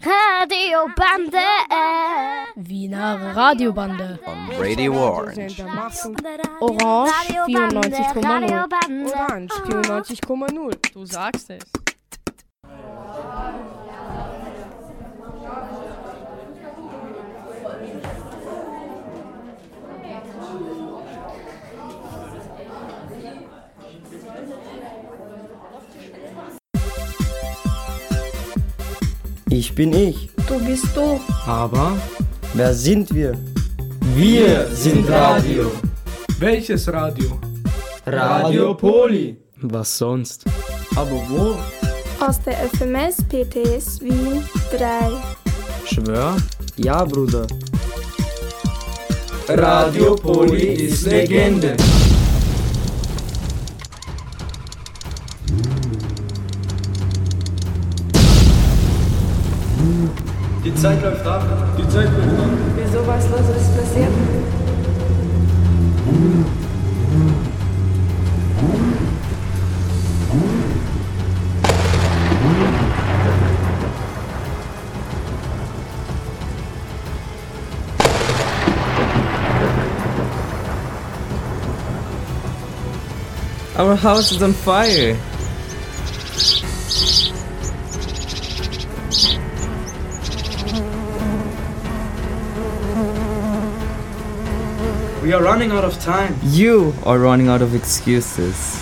Radiobande. 0.00 1.38
Wiener 2.56 3.34
Radiobande. 3.34 4.18
On 4.26 4.48
Radio 4.58 4.92
Orange. 4.94 5.62
Orange 6.60 7.12
94,0. 7.46 9.12
Orange 9.12 9.54
94,0. 9.68 10.92
Du 10.92 11.06
sagst 11.06 11.50
es. 11.50 11.62
Ich 29.58 29.74
bin 29.74 29.90
ich. 29.94 30.28
Du 30.46 30.58
bist 30.66 30.94
du. 30.94 31.18
Aber 31.46 31.96
wer 32.52 32.74
sind 32.74 33.14
wir? 33.14 33.32
Wir 34.14 34.68
sind 34.74 35.08
Radio. 35.08 35.72
Welches 36.38 36.86
Radio? 36.92 37.40
Radio 38.04 38.74
Poli. 38.74 39.34
Was 39.62 39.96
sonst? 39.96 40.44
Aber 40.94 41.22
wo? 41.30 41.56
Aus 42.22 42.38
der 42.42 42.68
FMS 42.76 43.16
PTS 43.30 44.02
Wien 44.02 44.44
3. 44.76 45.12
Schwör? 45.86 46.36
Ja, 46.76 47.02
Bruder. 47.02 47.46
Radio 49.48 50.16
Poli 50.16 50.86
ist 50.86 51.06
Legende. 51.06 51.78
Die 60.66 60.74
Zeit 60.74 61.00
läuft 61.00 61.24
ab. 61.24 61.44
Die 61.78 61.88
Zeit 61.88 62.06
läuft 62.06 62.40
ab. 62.40 62.48
Wieso 62.74 63.06
was 63.06 63.30
los 63.30 63.56
ist 63.56 63.78
passiert? 63.78 64.10
Our 83.78 83.94
house 83.94 84.32
is 84.32 84.42
on 84.42 84.52
fire. 84.52 85.14
We 95.26 95.32
are 95.32 95.42
running 95.42 95.72
out 95.72 95.84
of 95.84 95.98
time. 95.98 96.38
You 96.44 96.94
are 97.02 97.18
running 97.18 97.48
out 97.48 97.60
of 97.60 97.74
excuses. 97.74 98.75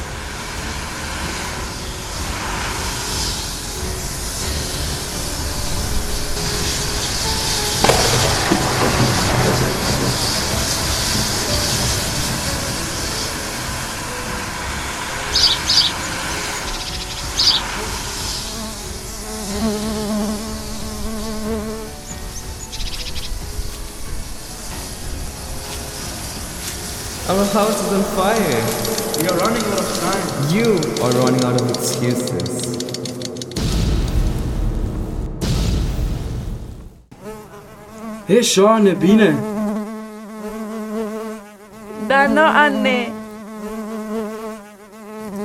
House 27.54 27.80
is 27.86 27.92
on 27.92 28.02
fire. 28.18 28.62
We 29.20 29.28
are 29.30 29.38
running 29.38 29.64
out 29.72 29.80
of 29.82 29.88
time. 30.04 30.26
You 30.54 30.70
are 31.04 31.12
running 31.22 31.44
out 31.44 31.60
of 31.60 31.70
excuses. 31.70 32.50
Hey, 38.26 38.42
schau, 38.42 38.66
eine 38.66 38.94
Biene. 38.96 39.28
Da 42.08 42.26
no 42.26 42.44
Anne. 42.62 43.12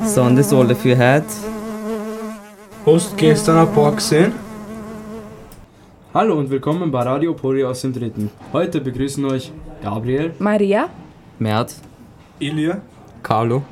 So, 0.07 0.23
and 0.23 0.35
this 0.35 0.51
all 0.51 0.71
if 0.71 0.83
you 0.83 0.95
had? 0.95 1.25
Hast 2.85 3.15
gestern 3.17 3.57
ein 3.57 3.71
paar 3.75 3.91
gesehen? 3.91 4.33
Hallo 6.11 6.39
und 6.39 6.49
willkommen 6.49 6.89
bei 6.89 7.03
Radio 7.03 7.35
Poli 7.35 7.63
aus 7.63 7.81
dem 7.81 7.93
Dritten. 7.93 8.31
Heute 8.51 8.81
begrüßen 8.81 9.23
euch 9.25 9.51
Gabriel, 9.83 10.33
Maria. 10.39 10.89
Mert, 11.37 11.75
Ilja, 12.39 12.81
Carlo. 13.21 13.63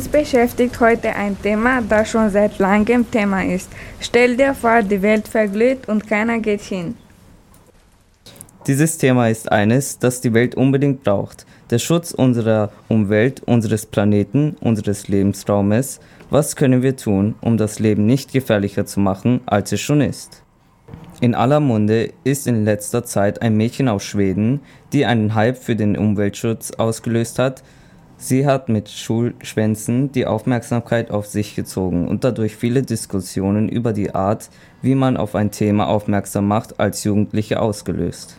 Uns 0.00 0.08
beschäftigt 0.08 0.80
heute 0.80 1.14
ein 1.14 1.36
Thema, 1.42 1.82
das 1.82 2.08
schon 2.08 2.30
seit 2.30 2.58
langem 2.58 3.10
Thema 3.10 3.44
ist. 3.44 3.68
Stell 4.00 4.34
dir 4.34 4.54
vor, 4.54 4.80
die 4.80 5.02
Welt 5.02 5.28
verglüht 5.28 5.90
und 5.90 6.08
keiner 6.08 6.38
geht 6.38 6.62
hin. 6.62 6.94
Dieses 8.66 8.96
Thema 8.96 9.28
ist 9.28 9.52
eines, 9.52 9.98
das 9.98 10.22
die 10.22 10.32
Welt 10.32 10.54
unbedingt 10.54 11.04
braucht. 11.04 11.44
Der 11.68 11.78
Schutz 11.78 12.12
unserer 12.12 12.72
Umwelt, 12.88 13.42
unseres 13.42 13.84
Planeten, 13.84 14.56
unseres 14.62 15.08
Lebensraumes. 15.08 16.00
Was 16.30 16.56
können 16.56 16.80
wir 16.80 16.96
tun, 16.96 17.34
um 17.42 17.58
das 17.58 17.78
Leben 17.78 18.06
nicht 18.06 18.32
gefährlicher 18.32 18.86
zu 18.86 19.00
machen, 19.00 19.42
als 19.44 19.70
es 19.70 19.82
schon 19.82 20.00
ist? 20.00 20.42
In 21.20 21.34
aller 21.34 21.60
Munde 21.60 22.14
ist 22.24 22.46
in 22.46 22.64
letzter 22.64 23.04
Zeit 23.04 23.42
ein 23.42 23.54
Mädchen 23.54 23.86
aus 23.86 24.04
Schweden, 24.04 24.60
die 24.94 25.04
einen 25.04 25.34
Hype 25.34 25.58
für 25.58 25.76
den 25.76 25.98
Umweltschutz 25.98 26.70
ausgelöst 26.70 27.38
hat. 27.38 27.62
Sie 28.22 28.46
hat 28.46 28.68
mit 28.68 28.90
Schulschwänzen 28.90 30.12
die 30.12 30.26
Aufmerksamkeit 30.26 31.10
auf 31.10 31.24
sich 31.24 31.56
gezogen 31.56 32.06
und 32.06 32.22
dadurch 32.22 32.54
viele 32.54 32.82
Diskussionen 32.82 33.70
über 33.70 33.94
die 33.94 34.14
Art, 34.14 34.50
wie 34.82 34.94
man 34.94 35.16
auf 35.16 35.34
ein 35.34 35.50
Thema 35.50 35.88
aufmerksam 35.88 36.46
macht, 36.46 36.78
als 36.78 37.02
Jugendliche 37.02 37.62
ausgelöst. 37.62 38.36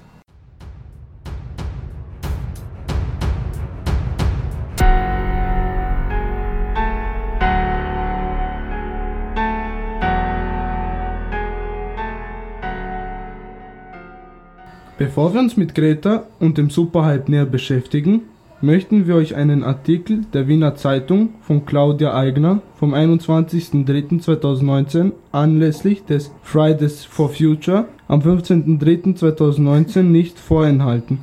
Bevor 15.00 15.34
wir 15.34 15.40
uns 15.40 15.58
mit 15.58 15.74
Greta 15.74 16.28
und 16.40 16.60
dem 16.60 16.70
Superhype 16.70 17.32
näher 17.32 17.48
beschäftigen, 17.48 18.22
möchten 18.62 19.08
wir 19.08 19.16
euch 19.16 19.36
einen 19.36 19.64
Artikel 19.64 20.26
der 20.34 20.48
Wiener 20.48 20.76
Zeitung 20.76 21.30
von 21.42 21.66
Claudia 21.66 22.14
Eigner 22.14 22.62
vom 22.76 22.94
21.03.2019 22.94 25.14
anlässlich 25.32 26.06
des 26.06 26.32
Fridays 26.44 27.06
for 27.06 27.30
Future 27.30 27.86
am 28.08 28.20
15.03.2019 28.22 30.04
nicht 30.04 30.38
vorenthalten. 30.38 31.18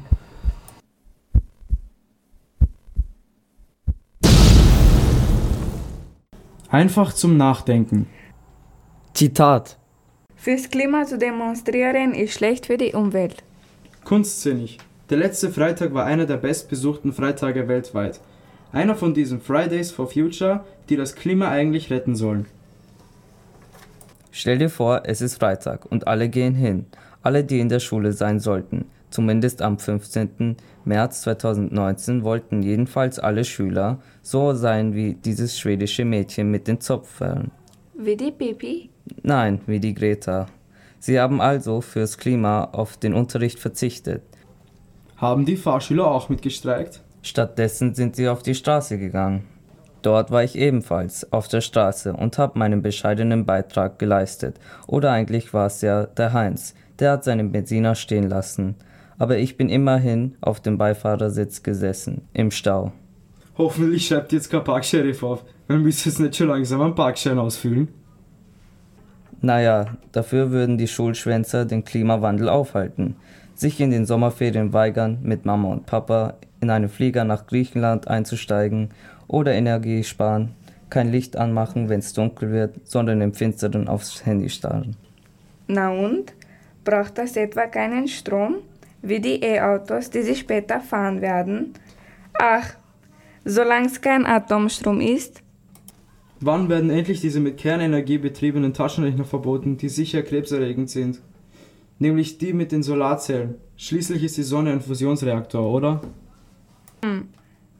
Einfach 6.70 7.14
zum 7.14 7.37
Nachdenken. 7.37 8.06
Zitat. 9.14 9.79
Fürs 10.37 10.70
Klima 10.70 11.06
zu 11.06 11.19
demonstrieren 11.19 12.12
ist 12.12 12.34
schlecht 12.34 12.67
für 12.67 12.76
die 12.76 12.93
Umwelt. 12.93 13.43
Kunstsinnig. 14.05 14.79
Der 15.10 15.16
letzte 15.16 15.50
Freitag 15.50 15.94
war 15.94 16.05
einer 16.05 16.26
der 16.26 16.37
bestbesuchten 16.37 17.12
Freitage 17.12 17.66
weltweit. 17.66 18.20
Einer 18.72 18.94
von 18.94 19.14
diesen 19.14 19.40
Fridays 19.40 19.90
for 19.90 20.10
Future, 20.10 20.64
die 20.90 20.96
das 20.96 21.14
Klima 21.14 21.49
eigentlich 21.49 21.90
retten 21.90 22.14
sollen. 22.14 22.46
Stell 24.31 24.58
dir 24.58 24.69
vor, 24.69 25.02
es 25.05 25.22
ist 25.22 25.37
Freitag 25.37 25.87
und 25.90 26.06
alle 26.06 26.28
gehen 26.28 26.55
hin. 26.55 26.87
Alle, 27.22 27.43
die 27.43 27.58
in 27.58 27.70
der 27.70 27.81
Schule 27.81 28.12
sein 28.12 28.38
sollten. 28.38 28.84
Zumindest 29.10 29.62
am 29.62 29.78
15. 29.78 30.56
März 30.84 31.22
2019 31.22 32.22
wollten 32.22 32.62
jedenfalls 32.62 33.19
alle 33.19 33.44
Schüler 33.44 33.99
so 34.20 34.52
sein 34.52 34.94
wie 34.94 35.14
dieses 35.14 35.58
schwedische 35.58 36.05
Mädchen 36.05 36.50
mit 36.50 36.69
den 36.69 36.81
Zopfwellen. 36.81 37.50
Wie 37.96 38.16
die 38.16 38.31
Pipi? 38.31 38.90
Nein, 39.22 39.62
wie 39.66 39.81
die 39.81 39.94
Greta. 39.94 40.46
Sie 41.00 41.19
haben 41.19 41.40
also 41.40 41.81
fürs 41.81 42.19
Klima 42.19 42.64
auf 42.64 42.99
den 42.99 43.14
Unterricht 43.14 43.58
verzichtet. 43.58 44.22
Haben 45.19 45.44
die 45.44 45.56
Fahrschüler 45.56 46.09
auch 46.09 46.29
mitgestreikt? 46.29 47.00
Stattdessen 47.23 47.93
sind 47.93 48.15
sie 48.15 48.29
auf 48.29 48.44
die 48.44 48.55
Straße 48.55 48.99
gegangen. 48.99 49.43
Dort 50.03 50.31
war 50.31 50.44
ich 50.44 50.56
ebenfalls 50.56 51.32
auf 51.32 51.49
der 51.49 51.61
Straße 51.61 52.12
und 52.12 52.38
habe 52.38 52.56
meinen 52.56 52.82
bescheidenen 52.82 53.44
Beitrag 53.44 53.99
geleistet. 53.99 54.61
Oder 54.87 55.11
eigentlich 55.11 55.53
war 55.53 55.67
es 55.67 55.81
ja 55.81 56.06
der 56.06 56.32
Heinz, 56.32 56.76
der 57.00 57.11
hat 57.11 57.25
seinen 57.25 57.50
Benziner 57.50 57.97
stehen 57.97 58.29
lassen. 58.29 58.76
Aber 59.19 59.38
ich 59.38 59.56
bin 59.56 59.69
immerhin 59.69 60.37
auf 60.41 60.61
dem 60.61 60.79
Beifahrersitz 60.79 61.65
gesessen, 61.65 62.23
im 62.32 62.53
Stau. 62.53 62.93
Hoffentlich 63.56 64.06
schreibt 64.06 64.32
jetzt 64.32 64.49
kein 64.50 64.62
Parksheriff 64.62 65.25
auf. 65.25 65.44
Man 65.67 65.82
müsste 65.82 66.11
jetzt 66.11 66.20
nicht 66.20 66.37
schon 66.37 66.47
langsam 66.47 66.81
einen 66.81 66.94
Parkschein 66.94 67.41
ausfüllen. 67.41 67.88
Naja, 69.41 69.97
dafür 70.12 70.53
würden 70.53 70.79
die 70.79 70.87
Schulschwänzer 70.87 71.65
den 71.65 71.85
Klimawandel 71.85 72.49
aufhalten, 72.49 73.17
sich 73.58 73.81
in 73.81 73.90
den 73.90 74.06
Sommerferien 74.06 74.72
weigern, 74.72 75.19
mit 75.22 75.44
Mama 75.44 75.72
und 75.72 75.87
Papa 75.87 76.34
in 76.60 76.70
einen 76.70 76.88
Flieger 76.88 77.25
nach 77.25 77.46
Griechenland 77.46 78.06
einzusteigen 78.06 78.90
oder 79.26 79.52
Energie 79.52 80.05
sparen, 80.05 80.55
kein 80.90 81.10
Licht 81.10 81.37
anmachen, 81.37 81.88
wenn 81.88 81.99
es 81.99 82.12
dunkel 82.12 82.52
wird, 82.52 82.76
sondern 82.84 83.20
im 83.20 83.34
Finsteren 83.34 83.88
aufs 83.88 84.25
Handy 84.25 84.49
starren. 84.49 84.96
Na 85.66 85.90
und? 85.90 86.32
Braucht 86.84 87.19
das 87.19 87.37
etwa 87.37 87.66
keinen 87.66 88.06
Strom? 88.06 88.56
Wie 89.02 89.20
die 89.20 89.43
E-Autos, 89.43 90.08
die 90.10 90.22
sie 90.22 90.37
später 90.37 90.81
fahren 90.81 91.20
werden? 91.20 91.75
Ach, 92.38 92.75
solange 93.44 93.87
es 93.87 94.00
kein 94.00 94.25
Atomstrom 94.25 95.00
ist, 95.00 95.43
Wann 96.40 96.69
werden 96.69 96.90
endlich 96.90 97.20
diese 97.20 97.40
mit 97.40 97.56
Kernenergie 97.56 98.19
betriebenen 98.19 98.72
Taschenrechner 98.72 99.25
verboten, 99.25 99.76
die 99.76 99.88
sicher 99.88 100.22
krebserregend 100.22 100.88
sind? 100.88 101.20
Nämlich 101.98 102.38
die 102.38 102.52
mit 102.52 102.72
den 102.72 102.82
Solarzellen. 102.82 103.56
Schließlich 103.76 104.22
ist 104.22 104.36
die 104.36 104.42
Sonne 104.42 104.72
ein 104.72 104.80
Fusionsreaktor, 104.80 105.68
oder? 105.70 106.00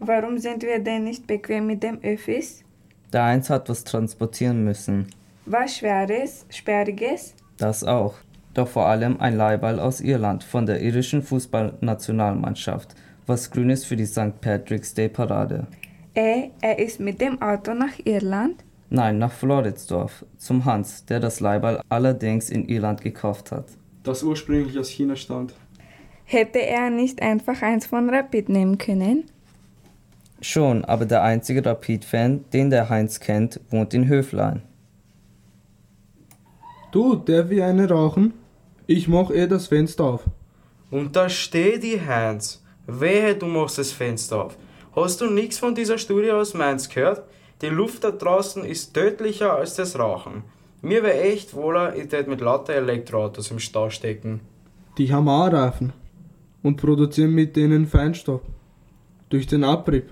warum 0.01 0.39
sind 0.39 0.63
wir 0.63 0.79
denn 0.79 1.05
nicht 1.05 1.27
bequem 1.27 1.67
mit 1.67 1.83
dem 1.83 1.99
Öffis? 2.03 2.63
Der 3.13 3.25
Eins 3.25 3.51
hat 3.51 3.69
was 3.69 3.85
transportieren 3.85 4.65
müssen, 4.65 5.07
Was 5.47 5.77
Schweres, 5.79 6.47
Sperriges? 6.51 7.35
das 7.57 7.83
auch. 7.85 8.15
Doch 8.55 8.69
vor 8.69 8.87
allem 8.87 9.21
ein 9.21 9.37
Leihball 9.37 9.79
aus 9.79 10.01
Irland 10.01 10.43
von 10.45 10.67
der 10.67 10.81
irischen 10.81 11.23
Fußballnationalmannschaft, 11.23 12.95
was 13.27 13.51
Grünes 13.51 13.85
für 13.85 13.97
die 13.97 14.07
St. 14.07 14.41
Patrick's 14.41 14.95
Day 14.95 15.09
Parade. 15.09 15.67
Äh, 16.15 16.49
er 16.61 16.79
ist 16.79 16.99
mit 17.01 17.21
dem 17.21 17.41
Auto 17.43 17.75
nach 17.75 17.93
Irland? 18.05 18.65
Nein, 18.91 19.19
nach 19.19 19.33
Floridsdorf, 19.33 20.25
zum 20.39 20.65
Hans, 20.65 21.05
der 21.05 21.21
das 21.21 21.41
Leihball 21.41 21.83
allerdings 21.89 22.51
in 22.51 22.69
Irland 22.69 23.03
gekauft 23.03 23.53
hat. 23.53 23.67
Das 24.09 24.23
ursprünglich 24.23 24.79
aus 24.79 24.89
China 24.89 25.17
stammt. 25.17 25.53
Hätte 26.25 26.61
er 26.63 26.89
nicht 26.89 27.21
einfach 27.21 27.61
eins 27.61 27.85
von 27.85 28.09
Rapid 28.09 28.49
nehmen 28.49 28.79
können? 28.79 29.25
Schon, 30.41 30.83
aber 30.87 31.05
der 31.05 31.23
einzige 31.23 31.63
Rapid-Fan, 31.63 32.47
den 32.55 32.71
der 32.71 32.89
Heinz 32.89 33.21
kennt, 33.21 33.61
wohnt 33.69 33.93
in 33.93 34.09
Höflein. 34.09 34.63
Du, 36.91 37.17
der 37.17 37.51
wie 37.51 37.61
eine 37.61 37.87
rauchen? 37.87 38.33
Ich 38.87 39.09
mach 39.09 39.31
eh 39.31 39.47
das 39.47 39.67
Fenster 39.67 40.05
auf. 40.05 40.25
Und 40.91 41.15
da 41.15 41.29
steht 41.29 41.83
die 41.83 42.01
Heinz. 42.01 42.65
Wehe, 42.87 43.35
du 43.35 43.45
machst 43.45 43.77
das 43.77 43.93
Fenster 43.93 44.43
auf. 44.43 44.57
Hast 44.97 45.21
du 45.21 45.29
nichts 45.29 45.59
von 45.59 45.75
dieser 45.75 45.99
Studie 45.99 46.31
aus 46.31 46.55
Mainz 46.55 46.89
gehört? 46.89 47.25
Die 47.61 47.67
Luft 47.67 48.05
da 48.05 48.11
draußen 48.11 48.65
ist 48.65 48.95
tödlicher 48.95 49.53
als 49.53 49.75
das 49.75 49.99
Rauchen. 49.99 50.45
Mir 50.81 51.03
wäre 51.03 51.21
echt 51.21 51.55
wohler, 51.55 51.97
ich 51.97 52.09
tät 52.09 52.29
mit 52.29 52.41
lauter 52.41 52.75
Elektroautos 52.75 53.51
im 53.51 53.59
Stau 53.59 53.91
stecken. 53.91 54.41
Die 54.97 55.13
haben 55.13 55.29
auch 55.29 55.53
Reifen 55.53 55.93
und 56.63 56.77
produzieren 56.77 57.33
mit 57.33 57.57
denen 57.57 57.87
Feinstaub. 57.87 58.43
Durch 59.29 59.47
den 59.47 59.65
Abrieb. 59.65 60.11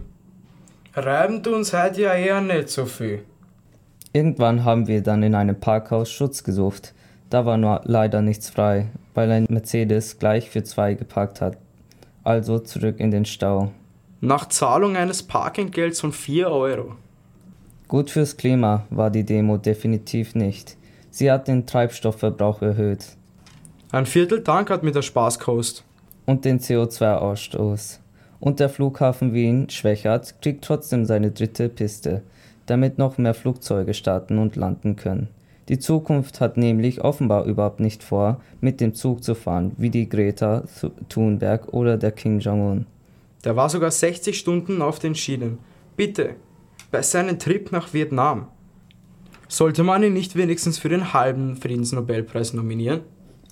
Reiben 0.94 1.42
tun 1.42 1.54
uns 1.54 1.72
heute 1.72 2.02
ja 2.02 2.14
eher 2.14 2.40
nicht 2.40 2.68
so 2.68 2.84
viel. 2.84 3.22
Irgendwann 4.12 4.64
haben 4.64 4.88
wir 4.88 5.02
dann 5.02 5.22
in 5.22 5.34
einem 5.34 5.58
Parkhaus 5.58 6.10
Schutz 6.10 6.42
gesucht. 6.42 6.94
Da 7.30 7.44
war 7.44 7.56
nur 7.58 7.82
leider 7.84 8.22
nichts 8.22 8.50
frei, 8.50 8.88
weil 9.14 9.30
ein 9.30 9.46
Mercedes 9.48 10.18
gleich 10.18 10.50
für 10.50 10.64
zwei 10.64 10.94
geparkt 10.94 11.40
hat. 11.40 11.58
Also 12.24 12.58
zurück 12.58 12.98
in 12.98 13.10
den 13.10 13.24
Stau. 13.24 13.72
Nach 14.20 14.48
Zahlung 14.48 14.96
eines 14.96 15.22
Parkentgelts 15.22 16.00
von 16.00 16.12
4 16.12 16.48
Euro. 16.50 16.96
Gut 17.88 18.10
fürs 18.10 18.36
Klima 18.36 18.84
war 18.90 19.10
die 19.10 19.24
Demo 19.24 19.56
definitiv 19.58 20.34
nicht. 20.34 20.76
Sie 21.10 21.30
hat 21.30 21.48
den 21.48 21.66
Treibstoffverbrauch 21.66 22.62
erhöht 22.62 23.04
Ein 23.92 24.06
Viertel 24.06 24.42
Tank 24.42 24.70
hat 24.70 24.82
mit 24.82 24.94
der 24.94 25.02
Spaß 25.02 25.38
gekostet. 25.38 25.84
und 26.26 26.44
den 26.44 26.58
CO2-Ausstoß. 26.58 27.98
Und 28.40 28.60
der 28.60 28.68
Flughafen 28.68 29.32
Wien 29.32 29.70
Schwächert 29.70 30.34
kriegt 30.42 30.64
trotzdem 30.64 31.06
seine 31.06 31.30
dritte 31.30 31.68
Piste, 31.68 32.22
damit 32.66 32.98
noch 32.98 33.16
mehr 33.18 33.32
Flugzeuge 33.34 33.94
starten 33.94 34.38
und 34.38 34.56
landen 34.56 34.96
können. 34.96 35.28
Die 35.68 35.78
Zukunft 35.78 36.40
hat 36.40 36.56
nämlich 36.56 37.02
offenbar 37.02 37.44
überhaupt 37.44 37.80
nicht 37.80 38.02
vor, 38.02 38.40
mit 38.60 38.80
dem 38.80 38.94
Zug 38.94 39.24
zu 39.24 39.34
fahren, 39.34 39.72
wie 39.78 39.90
die 39.90 40.08
Greta 40.08 40.64
Thu- 40.80 40.90
Thunberg 41.08 41.72
oder 41.72 41.96
der 41.96 42.12
Kim 42.12 42.38
Jong-un. 42.40 42.86
Der 43.44 43.56
war 43.56 43.68
sogar 43.68 43.90
60 43.90 44.38
Stunden 44.38 44.82
auf 44.82 44.98
den 44.98 45.14
Schienen. 45.14 45.58
Bitte, 45.96 46.30
bei 46.90 47.02
seinem 47.02 47.38
Trip 47.38 47.72
nach 47.72 47.92
Vietnam. 47.92 48.48
Sollte 49.48 49.82
man 49.82 50.02
ihn 50.02 50.12
nicht 50.12 50.36
wenigstens 50.36 50.78
für 50.78 50.88
den 50.88 51.12
halben 51.12 51.56
Friedensnobelpreis 51.56 52.52
nominieren? 52.52 53.02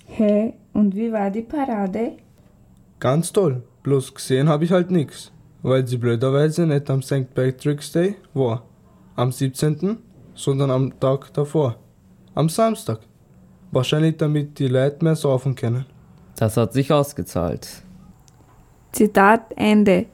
Hä, 0.07 0.53
und 0.73 0.95
wie 0.95 1.11
war 1.11 1.31
die 1.31 1.41
Parade? 1.41 2.17
Ganz 2.99 3.31
toll. 3.31 3.63
Bloß 3.83 4.13
gesehen 4.13 4.49
habe 4.49 4.65
ich 4.65 4.71
halt 4.71 4.91
nix. 4.91 5.31
Weil 5.61 5.87
sie 5.87 5.97
blöderweise 5.97 6.67
nicht 6.67 6.89
am 6.89 7.01
St. 7.01 7.33
Patrick's 7.33 7.91
Day 7.91 8.15
war. 8.33 8.63
Am 9.15 9.31
17., 9.31 9.97
sondern 10.35 10.69
am 10.69 10.99
Tag 10.99 11.33
davor. 11.33 11.77
Am 12.35 12.49
Samstag. 12.49 12.99
Wahrscheinlich 13.71 14.17
damit 14.17 14.59
die 14.59 14.67
Leute 14.67 15.03
mehr 15.03 15.15
saufen 15.15 15.55
können. 15.55 15.85
Das 16.35 16.57
hat 16.57 16.73
sich 16.73 16.91
ausgezahlt. 16.91 17.83
Zitat 18.91 19.53
Ende. 19.55 20.05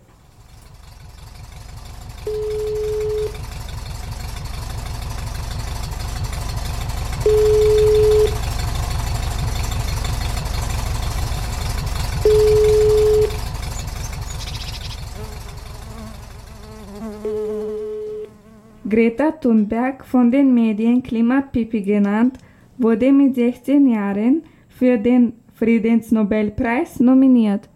Greta 18.91 19.31
Thunberg, 19.31 20.03
von 20.03 20.29
den 20.29 20.53
Medien 20.53 21.01
Klimapipi 21.01 21.81
genannt, 21.81 22.37
wurde 22.77 23.13
mit 23.13 23.35
16 23.35 23.87
Jahren 23.87 24.43
für 24.67 24.97
den 24.97 25.31
Friedensnobelpreis 25.53 26.99
nominiert. 26.99 27.69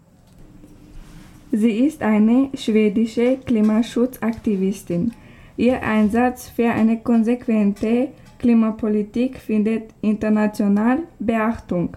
Sie 1.52 1.86
ist 1.86 2.02
eine 2.02 2.50
schwedische 2.52 3.38
Klimaschutzaktivistin. 3.46 5.12
Ihr 5.56 5.82
Einsatz 5.82 6.50
für 6.50 6.68
eine 6.68 6.98
konsequente 6.98 8.08
Klimapolitik 8.38 9.38
findet 9.38 9.94
international 10.02 10.98
Beachtung. 11.18 11.96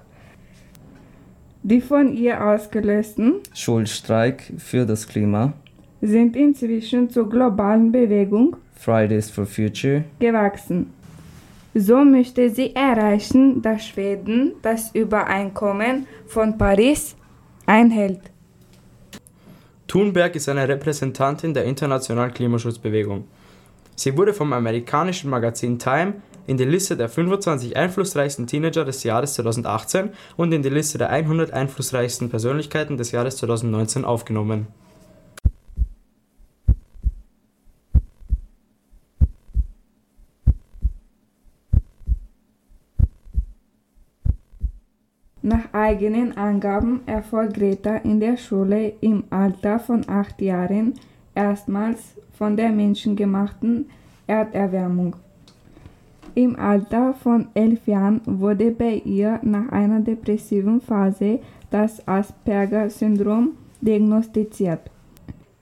Die 1.62 1.82
von 1.82 2.14
ihr 2.14 2.42
ausgelösten 2.42 3.34
Schulstreik 3.54 4.54
für 4.58 4.86
das 4.86 5.06
Klima, 5.06 5.52
sind 6.02 6.38
inzwischen 6.38 7.10
zur 7.10 7.30
globalen 7.30 7.92
Bewegung 7.92 8.56
Fridays 8.80 9.30
for 9.30 9.46
Future, 9.46 10.06
gewachsen. 10.20 10.94
So 11.76 12.04
möchte 12.04 12.50
sie 12.50 12.74
erreichen, 12.76 13.62
dass 13.62 13.86
Schweden 13.88 14.54
das 14.62 14.92
Übereinkommen 14.96 16.08
von 16.28 16.58
Paris 16.58 17.16
einhält. 17.66 18.22
Thunberg 19.88 20.36
ist 20.36 20.48
eine 20.48 20.68
Repräsentantin 20.68 21.54
der 21.54 21.66
internationalen 21.66 22.34
Klimaschutzbewegung. 22.34 23.26
Sie 23.96 24.16
wurde 24.16 24.34
vom 24.34 24.54
amerikanischen 24.54 25.30
Magazin 25.30 25.78
Time 25.78 26.14
in 26.48 26.58
die 26.58 26.66
Liste 26.66 26.96
der 26.96 27.10
25 27.10 27.76
einflussreichsten 27.76 28.48
Teenager 28.48 28.86
des 28.86 29.04
Jahres 29.04 29.34
2018 29.34 30.12
und 30.38 30.54
in 30.54 30.64
die 30.64 30.70
Liste 30.70 30.98
der 30.98 31.10
100 31.10 31.52
einflussreichsten 31.52 32.30
Persönlichkeiten 32.30 32.98
des 32.98 33.12
Jahres 33.12 33.38
2019 33.38 34.06
aufgenommen. 34.06 34.68
Nach 45.50 45.74
eigenen 45.74 46.38
Angaben 46.38 47.02
erfuhr 47.08 47.48
Greta 47.48 47.96
in 47.96 48.20
der 48.20 48.38
Schule 48.38 48.94
im 49.02 49.24
Alter 49.32 49.80
von 49.80 50.08
acht 50.08 50.40
Jahren 50.44 50.94
erstmals 51.34 52.14
von 52.38 52.56
der 52.56 52.70
menschengemachten 52.70 53.90
Erderwärmung. 54.28 55.16
Im 56.36 56.56
Alter 56.56 57.16
von 57.16 57.48
elf 57.56 57.88
Jahren 57.88 58.22
wurde 58.28 58.70
bei 58.70 59.02
ihr 59.04 59.40
nach 59.42 59.70
einer 59.72 60.02
depressiven 60.02 60.82
Phase 60.82 61.40
das 61.72 62.08
Asperger-Syndrom 62.08 63.54
diagnostiziert. 63.82 64.82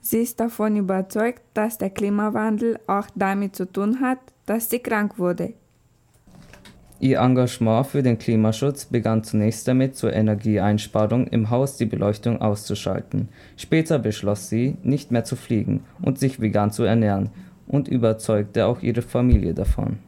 Sie 0.02 0.18
ist 0.18 0.38
davon 0.42 0.76
überzeugt, 0.76 1.44
dass 1.54 1.78
der 1.78 1.92
Klimawandel 1.92 2.78
auch 2.88 3.08
damit 3.16 3.56
zu 3.56 3.72
tun 3.72 4.02
hat, 4.02 4.20
dass 4.46 4.70
sie 4.70 4.80
krank 4.80 5.18
wurde. 5.18 5.54
Ihr 7.00 7.20
Engagement 7.20 7.86
für 7.86 8.02
den 8.02 8.18
Klimaschutz 8.18 8.86
begann 8.86 9.24
zunächst 9.24 9.68
damit, 9.68 9.96
zur 9.96 10.14
Energieeinsparung 10.14 11.28
im 11.28 11.52
Haus 11.52 11.78
die 11.78 11.86
Beleuchtung 11.86 12.42
auszuschalten. 12.42 13.30
Später 13.56 14.00
beschloss 14.00 14.50
sie, 14.50 14.78
nicht 14.82 15.12
mehr 15.12 15.24
zu 15.24 15.36
fliegen 15.36 15.84
und 16.02 16.18
sich 16.18 16.42
vegan 16.42 16.72
zu 16.72 16.84
ernähren 16.84 17.30
und 17.68 17.88
überzeugte 17.88 18.66
auch 18.66 18.82
ihre 18.82 19.04
Familie 19.04 19.54
davon. 19.54 20.00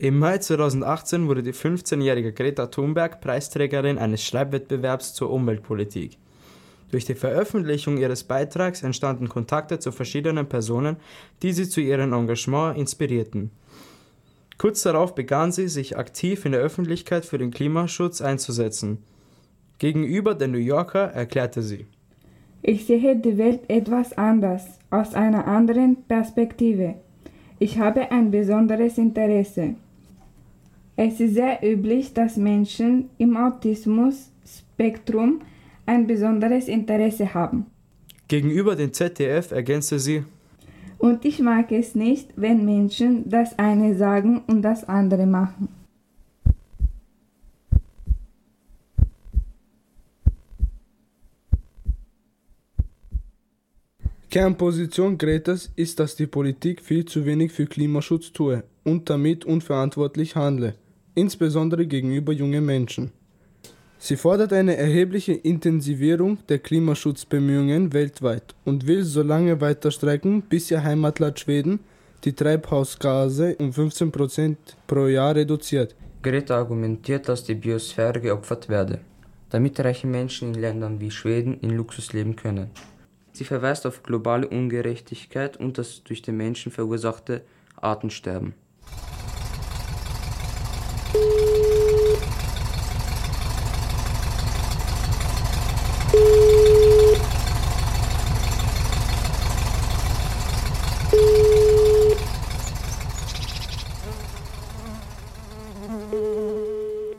Im 0.00 0.20
Mai 0.20 0.38
2018 0.38 1.26
wurde 1.26 1.42
die 1.42 1.52
15-jährige 1.52 2.32
Greta 2.32 2.66
Thunberg 2.68 3.20
Preisträgerin 3.20 3.98
eines 3.98 4.22
Schreibwettbewerbs 4.22 5.14
zur 5.14 5.30
Umweltpolitik. 5.30 6.18
Durch 6.90 7.04
die 7.04 7.14
Veröffentlichung 7.14 7.98
ihres 7.98 8.24
Beitrags 8.24 8.82
entstanden 8.82 9.28
Kontakte 9.28 9.78
zu 9.78 9.92
verschiedenen 9.92 10.48
Personen, 10.48 10.96
die 11.42 11.52
sie 11.52 11.68
zu 11.68 11.80
ihrem 11.80 12.12
Engagement 12.12 12.76
inspirierten. 12.78 13.50
Kurz 14.56 14.82
darauf 14.82 15.14
begann 15.14 15.52
sie, 15.52 15.68
sich 15.68 15.96
aktiv 15.96 16.44
in 16.44 16.50
der 16.52 16.60
Öffentlichkeit 16.60 17.24
für 17.24 17.38
den 17.38 17.52
Klimaschutz 17.52 18.20
einzusetzen. 18.20 18.98
Gegenüber 19.78 20.34
der 20.34 20.48
New 20.48 20.58
Yorker 20.58 21.12
erklärte 21.12 21.62
sie, 21.62 21.86
Ich 22.62 22.86
sehe 22.86 23.14
die 23.14 23.38
Welt 23.38 23.60
etwas 23.68 24.18
anders, 24.18 24.64
aus 24.90 25.14
einer 25.14 25.46
anderen 25.46 26.02
Perspektive. 26.08 26.94
Ich 27.60 27.78
habe 27.78 28.10
ein 28.10 28.32
besonderes 28.32 28.98
Interesse. 28.98 29.76
Es 30.96 31.20
ist 31.20 31.34
sehr 31.34 31.60
üblich, 31.62 32.12
dass 32.14 32.36
Menschen 32.36 33.10
im 33.18 33.36
Autismus-Spektrum 33.36 35.42
ein 35.88 36.06
besonderes 36.06 36.68
Interesse 36.68 37.34
haben. 37.34 37.66
Gegenüber 38.28 38.76
dem 38.76 38.92
ZDF 38.92 39.52
ergänzte 39.52 39.98
sie, 39.98 40.22
Und 40.98 41.24
ich 41.24 41.40
mag 41.40 41.72
es 41.72 41.94
nicht, 41.94 42.28
wenn 42.36 42.64
Menschen 42.64 43.28
das 43.28 43.58
eine 43.58 43.96
sagen 43.96 44.42
und 44.46 44.62
das 44.62 44.84
andere 44.84 45.26
machen. 45.26 45.68
Kernposition 54.30 55.16
Gretas 55.16 55.70
ist, 55.74 55.98
dass 56.00 56.14
die 56.14 56.26
Politik 56.26 56.82
viel 56.82 57.06
zu 57.06 57.24
wenig 57.24 57.50
für 57.50 57.64
Klimaschutz 57.64 58.30
tue 58.32 58.62
und 58.84 59.08
damit 59.08 59.46
unverantwortlich 59.46 60.36
handle, 60.36 60.74
insbesondere 61.14 61.86
gegenüber 61.86 62.34
jungen 62.34 62.66
Menschen. 62.66 63.10
Sie 64.00 64.16
fordert 64.16 64.52
eine 64.52 64.76
erhebliche 64.76 65.32
Intensivierung 65.32 66.38
der 66.48 66.60
Klimaschutzbemühungen 66.60 67.92
weltweit 67.92 68.54
und 68.64 68.86
will 68.86 69.02
so 69.02 69.22
lange 69.22 69.60
weiter 69.60 69.90
streiken, 69.90 70.42
bis 70.42 70.70
ihr 70.70 70.84
Heimatland 70.84 71.40
Schweden 71.40 71.80
die 72.24 72.32
Treibhausgase 72.32 73.56
um 73.58 73.70
15% 73.70 74.56
pro 74.86 75.06
Jahr 75.06 75.34
reduziert. 75.34 75.96
Greta 76.22 76.56
argumentiert, 76.56 77.28
dass 77.28 77.44
die 77.44 77.54
Biosphäre 77.54 78.20
geopfert 78.20 78.68
werde, 78.68 79.00
damit 79.50 79.80
reiche 79.80 80.06
Menschen 80.06 80.54
in 80.54 80.60
Ländern 80.60 81.00
wie 81.00 81.10
Schweden 81.10 81.58
in 81.60 81.70
Luxus 81.70 82.12
leben 82.12 82.36
können. 82.36 82.70
Sie 83.32 83.44
verweist 83.44 83.84
auf 83.86 84.02
globale 84.02 84.48
Ungerechtigkeit 84.48 85.56
und 85.56 85.78
das 85.78 86.02
durch 86.04 86.22
den 86.22 86.36
Menschen 86.36 86.72
verursachte 86.72 87.42
Artensterben. 87.76 88.54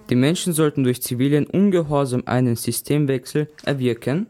Die 0.10 0.16
Menschen 0.16 0.54
sollten 0.54 0.84
durch 0.84 1.02
zivilen 1.02 1.46
Ungehorsam 1.46 2.24
einen 2.26 2.56
Systemwechsel 2.56 3.48
erwirken, 3.64 4.28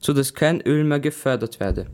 sodass 0.00 0.34
kein 0.34 0.60
Öl 0.62 0.84
mehr 0.84 1.00
gefördert 1.00 1.60
werde. 1.60 1.86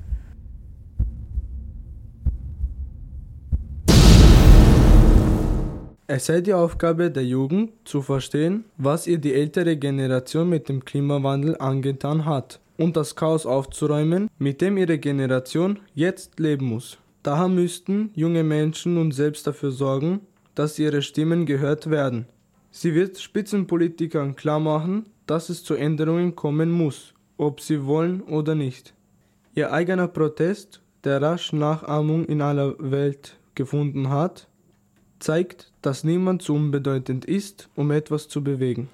Es 6.11 6.25
sei 6.25 6.40
die 6.40 6.54
Aufgabe 6.54 7.11
der 7.11 7.25
Jugend 7.25 7.73
zu 7.85 8.00
verstehen, 8.00 8.64
was 8.78 9.06
ihr 9.06 9.18
die 9.18 9.35
ältere 9.35 9.76
Generation 9.76 10.49
mit 10.49 10.70
dem 10.70 10.82
Klimawandel 10.82 11.54
angetan 11.58 12.25
hat 12.25 12.61
und 12.78 12.97
das 12.97 13.14
Chaos 13.14 13.44
aufzuräumen, 13.44 14.30
mit 14.38 14.62
dem 14.62 14.78
ihre 14.78 14.99
Generation 14.99 15.80
jetzt 15.94 16.40
leben 16.40 16.66
muss. 16.66 16.97
Daher 17.23 17.49
müssten 17.49 18.11
junge 18.14 18.42
Menschen 18.42 18.94
nun 18.94 19.12
selbst 19.12 19.47
dafür 19.47 19.70
sorgen, 19.70 20.20
dass 20.58 20.76
ihre 20.80 21.02
Stimmen 21.02 21.46
gehört 21.46 21.88
werden. 21.88 22.26
Sie 22.72 22.92
wird 22.92 23.20
Spitzenpolitikern 23.20 24.34
klarmachen, 24.34 25.06
dass 25.24 25.50
es 25.50 25.62
zu 25.62 25.74
Änderungen 25.74 26.34
kommen 26.34 26.72
muss, 26.72 27.14
ob 27.36 27.60
sie 27.60 27.86
wollen 27.86 28.22
oder 28.22 28.56
nicht. 28.56 28.92
Ihr 29.54 29.72
eigener 29.72 30.08
Protest, 30.08 30.82
der 31.04 31.22
rasch 31.22 31.52
Nachahmung 31.52 32.24
in 32.24 32.42
aller 32.42 32.74
Welt 32.80 33.36
gefunden 33.54 34.08
hat, 34.08 34.48
zeigt, 35.20 35.72
dass 35.80 36.02
niemand 36.02 36.42
zu 36.42 36.54
unbedeutend 36.54 37.24
ist, 37.24 37.68
um 37.76 37.92
etwas 37.92 38.26
zu 38.26 38.42
bewegen. 38.42 38.88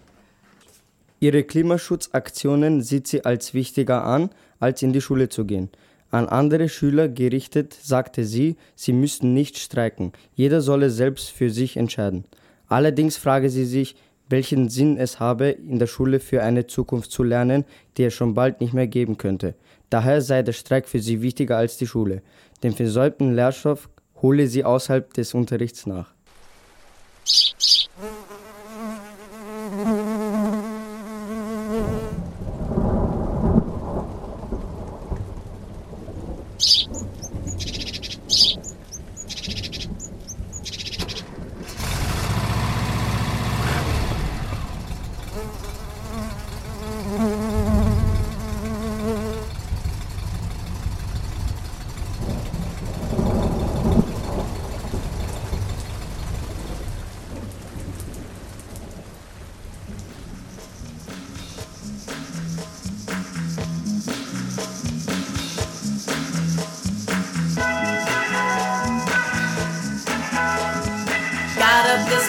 Ihre 1.18 1.44
Klimaschutzaktionen 1.44 2.82
sieht 2.82 3.06
sie 3.06 3.24
als 3.24 3.54
wichtiger 3.54 4.04
an, 4.04 4.28
als 4.60 4.82
in 4.82 4.92
die 4.92 5.00
Schule 5.00 5.30
zu 5.30 5.46
gehen. 5.46 5.70
An 6.14 6.28
andere 6.28 6.68
Schüler 6.68 7.08
gerichtet 7.08 7.76
sagte 7.82 8.24
sie, 8.24 8.54
sie 8.76 8.92
müssten 8.92 9.34
nicht 9.34 9.58
streiken, 9.58 10.12
jeder 10.36 10.60
solle 10.60 10.90
selbst 10.90 11.30
für 11.30 11.50
sich 11.50 11.76
entscheiden. 11.76 12.22
Allerdings 12.68 13.16
frage 13.16 13.50
sie 13.50 13.64
sich, 13.64 13.96
welchen 14.28 14.68
Sinn 14.68 14.96
es 14.96 15.18
habe, 15.18 15.48
in 15.48 15.80
der 15.80 15.88
Schule 15.88 16.20
für 16.20 16.40
eine 16.44 16.68
Zukunft 16.68 17.10
zu 17.10 17.24
lernen, 17.24 17.64
die 17.96 18.04
es 18.04 18.14
schon 18.14 18.34
bald 18.34 18.60
nicht 18.60 18.74
mehr 18.74 18.86
geben 18.86 19.18
könnte. 19.18 19.56
Daher 19.90 20.20
sei 20.20 20.44
der 20.44 20.52
Streik 20.52 20.86
für 20.86 21.00
sie 21.00 21.20
wichtiger 21.20 21.56
als 21.56 21.78
die 21.78 21.88
Schule. 21.88 22.22
Den 22.62 22.74
versäumten 22.74 23.34
Lehrstoff 23.34 23.88
hole 24.22 24.46
sie 24.46 24.62
außerhalb 24.62 25.12
des 25.14 25.34
Unterrichts 25.34 25.84
nach. 25.84 26.14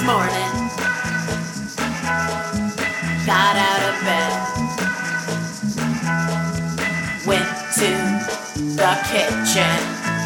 Morning. 0.06 0.54
Got 3.26 3.56
out 3.58 3.82
of 3.90 3.96
bed. 4.06 4.34
Went 7.26 7.50
to 7.74 7.90
the 8.78 8.92
kitchen. 9.10 9.78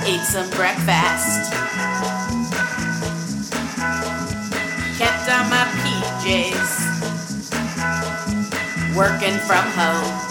Ate 0.04 0.26
some 0.28 0.50
breakfast. 0.50 1.54
Kept 5.00 5.30
on 5.32 5.50
my 5.50 5.66
PJs. 5.80 6.72
Working 8.98 9.38
from 9.48 9.66
home. 9.80 10.29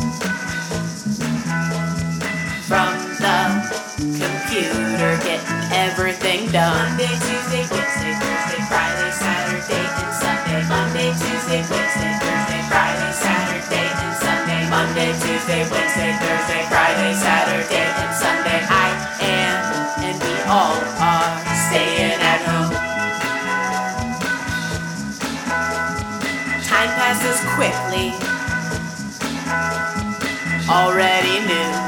Computer, 4.64 5.14
getting 5.22 5.70
everything 5.70 6.50
done. 6.50 6.90
Monday, 6.90 7.14
Tuesday, 7.22 7.62
Wednesday, 7.70 8.14
Thursday, 8.18 8.62
Friday, 8.66 9.10
Saturday, 9.14 9.86
and 9.86 10.12
Sunday. 10.18 10.60
Monday, 10.66 11.08
Tuesday, 11.14 11.62
Wednesday, 11.70 12.12
Thursday, 12.18 12.62
Friday, 12.66 13.12
Saturday, 13.14 13.86
and 13.86 14.14
Sunday. 14.18 14.60
Monday, 14.66 15.10
Tuesday, 15.22 15.62
Wednesday, 15.70 16.12
Thursday, 16.18 16.62
Friday, 16.66 17.12
Saturday, 17.14 17.86
and 17.86 18.12
Sunday. 18.18 18.60
I 18.66 18.88
am, 19.22 19.58
and 20.02 20.16
we 20.18 20.34
all 20.50 20.78
are 20.98 21.30
staying 21.70 22.18
at 22.18 22.40
home. 22.50 22.74
Time 26.66 26.90
passes 26.98 27.38
quickly. 27.54 28.10
Already 30.68 31.46
knew. 31.46 31.87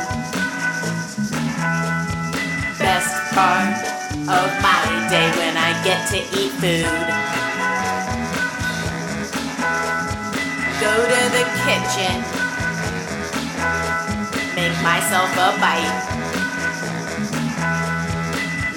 Part 3.35 3.79
of 4.27 4.49
my 4.63 4.83
day 5.09 5.29
when 5.39 5.57
I 5.57 5.71
get 5.85 6.01
to 6.13 6.19
eat 6.39 6.53
food. 6.59 7.31
Go 10.81 10.93
to 11.13 11.23
the 11.37 11.45
kitchen. 11.65 12.15
Make 14.57 14.79
myself 14.83 15.31
a 15.47 15.51
bite. 15.63 15.99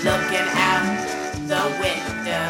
Looking 0.08 0.50
out 0.70 0.86
the 1.48 1.64
window. 1.82 2.48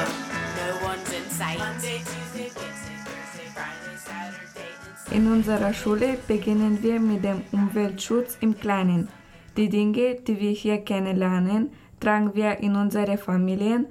No 0.59 0.69
one's 0.87 1.11
in 1.13 1.25
sight. 1.29 1.59
Monday, 1.59 1.99
Tuesday, 1.99 2.49
Wednesday, 2.57 2.97
Thursday, 3.05 3.47
Friday, 3.55 3.95
Saturday, 3.97 5.15
In 5.15 5.31
unserer 5.31 5.73
Schule 5.73 6.17
beginnen 6.27 6.81
wir 6.81 6.99
mit 6.99 7.23
dem 7.23 7.43
Umweltschutz 7.51 8.37
im 8.41 8.59
Kleinen. 8.59 9.07
Die 9.55 9.69
Dinge, 9.69 10.15
die 10.15 10.39
wir 10.39 10.51
hier 10.51 10.79
kennenlernen, 10.79 11.69
tragen 12.03 12.35
wir 12.35 12.59
in 12.59 12.75
unsere 12.75 13.17
Familien 13.17 13.87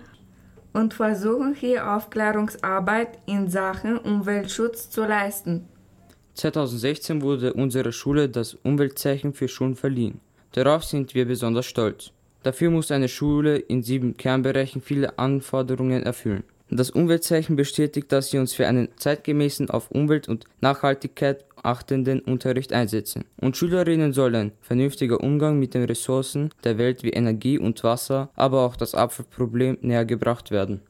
und 0.73 0.95
versuchen 0.95 1.55
hier 1.55 1.91
Aufklärungsarbeit 1.95 3.19
in 3.27 3.49
Sachen 3.49 3.99
Umweltschutz 3.99 4.91
zu 4.91 5.03
leisten. 5.05 5.69
2016 6.35 7.23
wurde 7.23 7.53
unserer 7.55 7.93
Schule 7.93 8.29
das 8.29 8.55
Umweltzeichen 8.55 9.33
für 9.33 9.49
Schulen 9.49 9.77
verliehen. 9.77 10.21
Darauf 10.53 10.85
sind 10.85 11.15
wir 11.15 11.27
besonders 11.27 11.67
stolz. 11.67 12.11
Dafür 12.43 12.71
muss 12.71 12.91
eine 12.91 13.09
Schule 13.09 13.57
in 13.57 13.83
sieben 13.83 14.17
Kernbereichen 14.17 14.83
viele 14.83 15.19
Anforderungen 15.19 16.03
erfüllen. 16.03 16.45
Das 16.75 16.89
Umweltzeichen 16.89 17.55
bestätigt, 17.55 18.11
dass 18.13 18.31
sie 18.31 18.39
uns 18.39 18.55
für 18.55 18.67
einen 18.67 18.89
zeitgemäßen, 18.97 19.69
auf 19.69 19.91
Umwelt 19.91 20.27
und 20.27 20.47
Nachhaltigkeit 20.63 21.45
achtenden 21.63 22.21
Unterricht 22.21 22.73
einsetzen. 22.73 23.27
Und 23.37 23.59
Schülerinnen 23.59 24.15
sollen 24.15 24.53
vernünftiger 24.63 25.21
Umgang 25.21 25.59
mit 25.59 25.75
den 25.75 25.85
Ressourcen 25.85 26.49
der 26.65 26.79
Welt 26.79 27.03
wie 27.03 27.11
Energie 27.11 27.59
und 27.59 27.85
Wasser, 27.85 28.31
aber 28.37 28.63
auch 28.63 28.77
das 28.77 28.95
Abfallproblem 28.95 29.79
näher 29.83 30.07
gebracht 30.07 30.51
werden. 30.51 30.81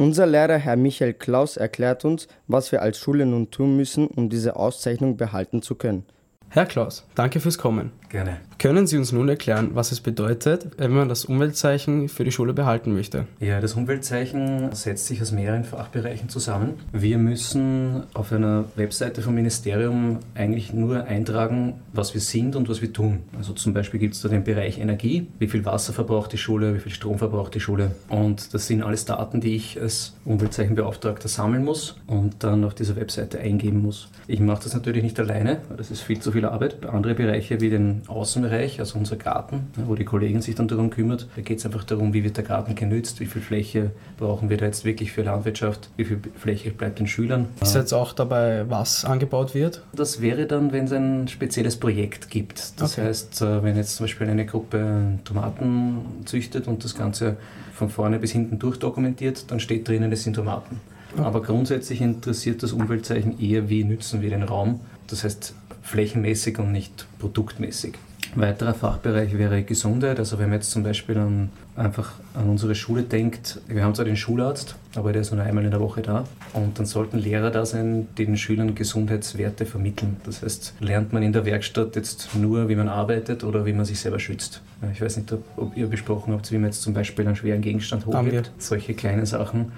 Unser 0.00 0.24
Lehrer 0.24 0.56
Herr 0.56 0.76
Michael 0.76 1.12
Klaus 1.12 1.58
erklärt 1.58 2.06
uns, 2.06 2.26
was 2.46 2.72
wir 2.72 2.80
als 2.80 2.96
Schule 2.96 3.26
nun 3.26 3.50
tun 3.50 3.76
müssen, 3.76 4.06
um 4.06 4.30
diese 4.30 4.56
Auszeichnung 4.56 5.18
behalten 5.18 5.60
zu 5.60 5.74
können. 5.74 6.06
Herr 6.52 6.66
Klaus, 6.66 7.06
danke 7.14 7.38
fürs 7.38 7.58
Kommen. 7.58 7.92
Gerne. 8.08 8.38
Können 8.58 8.88
Sie 8.88 8.98
uns 8.98 9.12
nun 9.12 9.28
erklären, 9.28 9.70
was 9.74 9.92
es 9.92 10.00
bedeutet, 10.00 10.66
wenn 10.76 10.90
man 10.90 11.08
das 11.08 11.24
Umweltzeichen 11.24 12.08
für 12.08 12.24
die 12.24 12.32
Schule 12.32 12.52
behalten 12.52 12.92
möchte? 12.92 13.26
Ja, 13.38 13.60
das 13.60 13.74
Umweltzeichen 13.74 14.72
setzt 14.72 15.06
sich 15.06 15.22
aus 15.22 15.30
mehreren 15.30 15.62
Fachbereichen 15.62 16.28
zusammen. 16.28 16.74
Wir 16.92 17.18
müssen 17.18 18.02
auf 18.12 18.32
einer 18.32 18.64
Webseite 18.74 19.22
vom 19.22 19.36
Ministerium 19.36 20.18
eigentlich 20.34 20.74
nur 20.74 21.04
eintragen, 21.04 21.74
was 21.92 22.12
wir 22.12 22.20
sind 22.20 22.56
und 22.56 22.68
was 22.68 22.82
wir 22.82 22.92
tun. 22.92 23.20
Also 23.38 23.52
zum 23.52 23.72
Beispiel 23.72 24.00
gibt 24.00 24.14
es 24.14 24.22
da 24.22 24.28
den 24.28 24.42
Bereich 24.42 24.78
Energie, 24.78 25.28
wie 25.38 25.46
viel 25.46 25.64
Wasser 25.64 25.92
verbraucht 25.92 26.32
die 26.32 26.38
Schule, 26.38 26.74
wie 26.74 26.80
viel 26.80 26.92
Strom 26.92 27.16
verbraucht 27.16 27.54
die 27.54 27.60
Schule. 27.60 27.92
Und 28.08 28.52
das 28.52 28.66
sind 28.66 28.82
alles 28.82 29.04
Daten, 29.04 29.40
die 29.40 29.54
ich 29.54 29.80
als 29.80 30.14
Umweltzeichenbeauftragter 30.24 31.28
sammeln 31.28 31.64
muss 31.64 31.96
und 32.08 32.42
dann 32.42 32.64
auf 32.64 32.74
dieser 32.74 32.96
Webseite 32.96 33.38
eingeben 33.38 33.80
muss. 33.80 34.08
Ich 34.26 34.40
mache 34.40 34.64
das 34.64 34.74
natürlich 34.74 35.04
nicht 35.04 35.18
alleine, 35.20 35.60
weil 35.68 35.76
das 35.76 35.92
ist 35.92 36.00
viel 36.02 36.18
zu 36.18 36.32
viel 36.32 36.39
Arbeit. 36.44 36.84
Andere 36.86 37.14
Bereiche 37.14 37.60
wie 37.60 37.70
den 37.70 38.02
Außenbereich, 38.08 38.80
also 38.80 38.98
unser 38.98 39.16
Garten, 39.16 39.68
wo 39.86 39.94
die 39.94 40.04
Kollegin 40.04 40.42
sich 40.42 40.54
dann 40.54 40.68
darum 40.68 40.90
kümmert, 40.90 41.26
da 41.36 41.42
geht 41.42 41.58
es 41.58 41.66
einfach 41.66 41.84
darum, 41.84 42.12
wie 42.14 42.24
wird 42.24 42.36
der 42.36 42.44
Garten 42.44 42.74
genützt, 42.74 43.20
wie 43.20 43.26
viel 43.26 43.42
Fläche 43.42 43.90
brauchen 44.18 44.48
wir 44.50 44.56
da 44.56 44.66
jetzt 44.66 44.84
wirklich 44.84 45.12
für 45.12 45.22
Landwirtschaft, 45.22 45.90
wie 45.96 46.04
viel 46.04 46.20
Fläche 46.36 46.70
bleibt 46.70 46.98
den 46.98 47.06
Schülern. 47.06 47.46
Ist 47.60 47.74
jetzt 47.74 47.92
auch 47.92 48.12
dabei, 48.12 48.64
was 48.68 49.04
angebaut 49.04 49.54
wird? 49.54 49.82
Das 49.92 50.20
wäre 50.20 50.46
dann, 50.46 50.72
wenn 50.72 50.84
es 50.86 50.92
ein 50.92 51.28
spezielles 51.28 51.76
Projekt 51.76 52.30
gibt. 52.30 52.80
Das 52.80 52.92
Okay. 52.98 53.06
heißt, 53.08 53.42
äh, 53.42 53.62
wenn 53.62 53.76
jetzt 53.76 53.96
zum 53.96 54.04
Beispiel 54.04 54.28
eine 54.28 54.46
Gruppe 54.46 55.18
Tomaten 55.24 55.98
züchtet 56.24 56.66
und 56.68 56.84
das 56.84 56.94
Ganze 56.96 57.36
von 57.74 57.88
vorne 57.88 58.18
bis 58.18 58.32
hinten 58.32 58.58
durchdokumentiert, 58.58 59.50
dann 59.50 59.60
steht 59.60 59.88
drinnen, 59.88 60.12
es 60.12 60.22
sind 60.24 60.34
Tomaten. 60.34 60.80
Aber 61.16 61.42
grundsätzlich 61.42 62.00
interessiert 62.00 62.62
das 62.62 62.72
Umweltzeichen 62.72 63.40
eher, 63.40 63.68
wie 63.68 63.82
nützen 63.82 64.20
wir 64.22 64.30
den 64.30 64.44
Raum. 64.44 64.80
Das 65.08 65.24
heißt 65.24 65.54
flächenmäßig 65.82 66.58
und 66.58 66.72
nicht 66.72 67.06
produktmäßig. 67.18 67.94
Weiterer 68.36 68.74
Fachbereich 68.74 69.36
wäre 69.36 69.62
Gesundheit. 69.64 70.18
Also 70.18 70.38
wenn 70.38 70.50
man 70.50 70.58
jetzt 70.58 70.70
zum 70.70 70.84
Beispiel 70.84 71.18
an, 71.18 71.50
einfach 71.74 72.12
an 72.34 72.48
unsere 72.48 72.76
Schule 72.76 73.02
denkt, 73.02 73.60
wir 73.66 73.82
haben 73.82 73.94
zwar 73.94 74.04
den 74.04 74.16
Schularzt, 74.16 74.76
aber 74.94 75.12
der 75.12 75.22
ist 75.22 75.32
nur 75.32 75.42
einmal 75.42 75.64
in 75.64 75.72
der 75.72 75.80
Woche 75.80 76.02
da. 76.02 76.24
Und 76.52 76.78
dann 76.78 76.86
sollten 76.86 77.18
Lehrer 77.18 77.50
da 77.50 77.66
sein, 77.66 78.06
die 78.16 78.26
den 78.26 78.36
Schülern 78.36 78.74
Gesundheitswerte 78.76 79.66
vermitteln. 79.66 80.16
Das 80.24 80.42
heißt, 80.42 80.74
lernt 80.78 81.12
man 81.12 81.24
in 81.24 81.32
der 81.32 81.44
Werkstatt 81.44 81.96
jetzt 81.96 82.34
nur, 82.36 82.68
wie 82.68 82.76
man 82.76 82.88
arbeitet 82.88 83.42
oder 83.42 83.66
wie 83.66 83.72
man 83.72 83.84
sich 83.84 83.98
selber 83.98 84.20
schützt. 84.20 84.62
Ich 84.92 85.00
weiß 85.00 85.16
nicht, 85.16 85.32
ob, 85.32 85.42
ob 85.56 85.76
ihr 85.76 85.88
besprochen 85.88 86.32
habt, 86.32 86.50
wie 86.52 86.56
man 86.56 86.66
jetzt 86.66 86.82
zum 86.82 86.94
Beispiel 86.94 87.26
einen 87.26 87.36
schweren 87.36 87.62
Gegenstand 87.62 88.06
hochhebt. 88.06 88.52
Solche 88.58 88.94
kleinen 88.94 89.26
Sachen 89.26 89.72